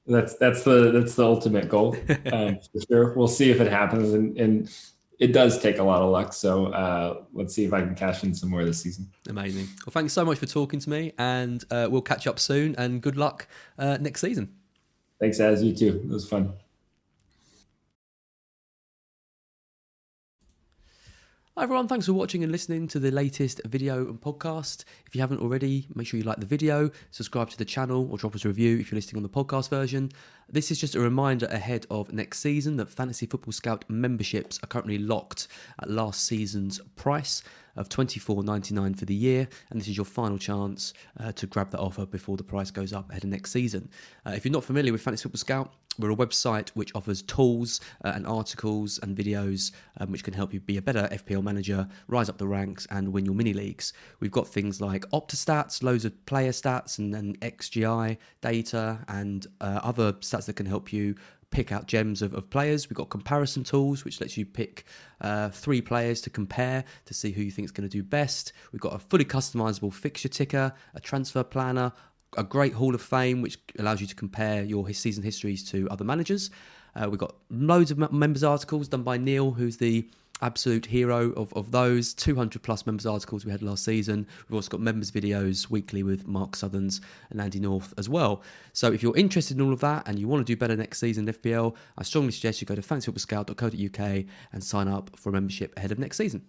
[0.07, 1.95] That's that's the that's the ultimate goal
[2.33, 3.13] um, for sure.
[3.15, 4.71] We'll see if it happens, and, and
[5.19, 6.33] it does take a lot of luck.
[6.33, 9.11] So uh, let's see if I can cash in some more this season.
[9.29, 9.69] Amazing.
[9.85, 12.75] Well, thanks so much for talking to me, and uh, we'll catch up soon.
[12.77, 13.47] And good luck
[13.79, 14.55] uh, next season.
[15.21, 16.01] Thanks, as you too.
[16.03, 16.55] It was fun.
[21.57, 24.83] Hi everyone, thanks for watching and listening to the latest video and podcast.
[25.07, 28.19] If you haven't already, make sure you like the video, subscribe to the channel, or
[28.19, 30.11] drop us a review if you're listening on the podcast version.
[30.49, 34.67] This is just a reminder ahead of next season that Fantasy Football Scout memberships are
[34.67, 35.49] currently locked
[35.81, 37.43] at last season's price
[37.77, 41.81] of $24.99 for the year, and this is your final chance uh, to grab that
[41.81, 43.89] offer before the price goes up ahead of next season.
[44.27, 47.81] Uh, if you're not familiar with Fantasy Football Scout, we're a website which offers tools
[48.05, 51.87] uh, and articles and videos um, which can help you be a better FPL manager,
[52.09, 53.93] rise up the ranks, and win your mini leagues.
[54.19, 59.81] We've got things like Optastats, loads of player stats, and then XGI data, and uh,
[59.85, 61.15] other stats that can help you
[61.51, 62.91] pick out gems of, of players.
[62.91, 64.85] We've got comparison tools, which lets you pick
[65.21, 68.53] uh, three players to compare to see who you think is going to do best.
[68.73, 71.93] We've got a fully customizable fixture ticker, a transfer planner,
[72.37, 76.05] a great Hall of Fame, which allows you to compare your season histories to other
[76.05, 76.51] managers.
[76.97, 80.09] Uh, we've got loads of members' articles done by Neil, who's the
[80.43, 82.15] absolute hero of, of those.
[82.15, 84.27] 200 plus members articles we had last season.
[84.49, 88.43] We've also got members videos weekly with mark southerns and andy north as well.
[88.73, 90.99] So if you're interested in all of that and you want to do better next
[90.99, 95.33] season in fpl i strongly suggest you go to fantasyfootballscout.co.uk and sign up for a
[95.33, 96.43] membership ahead of next season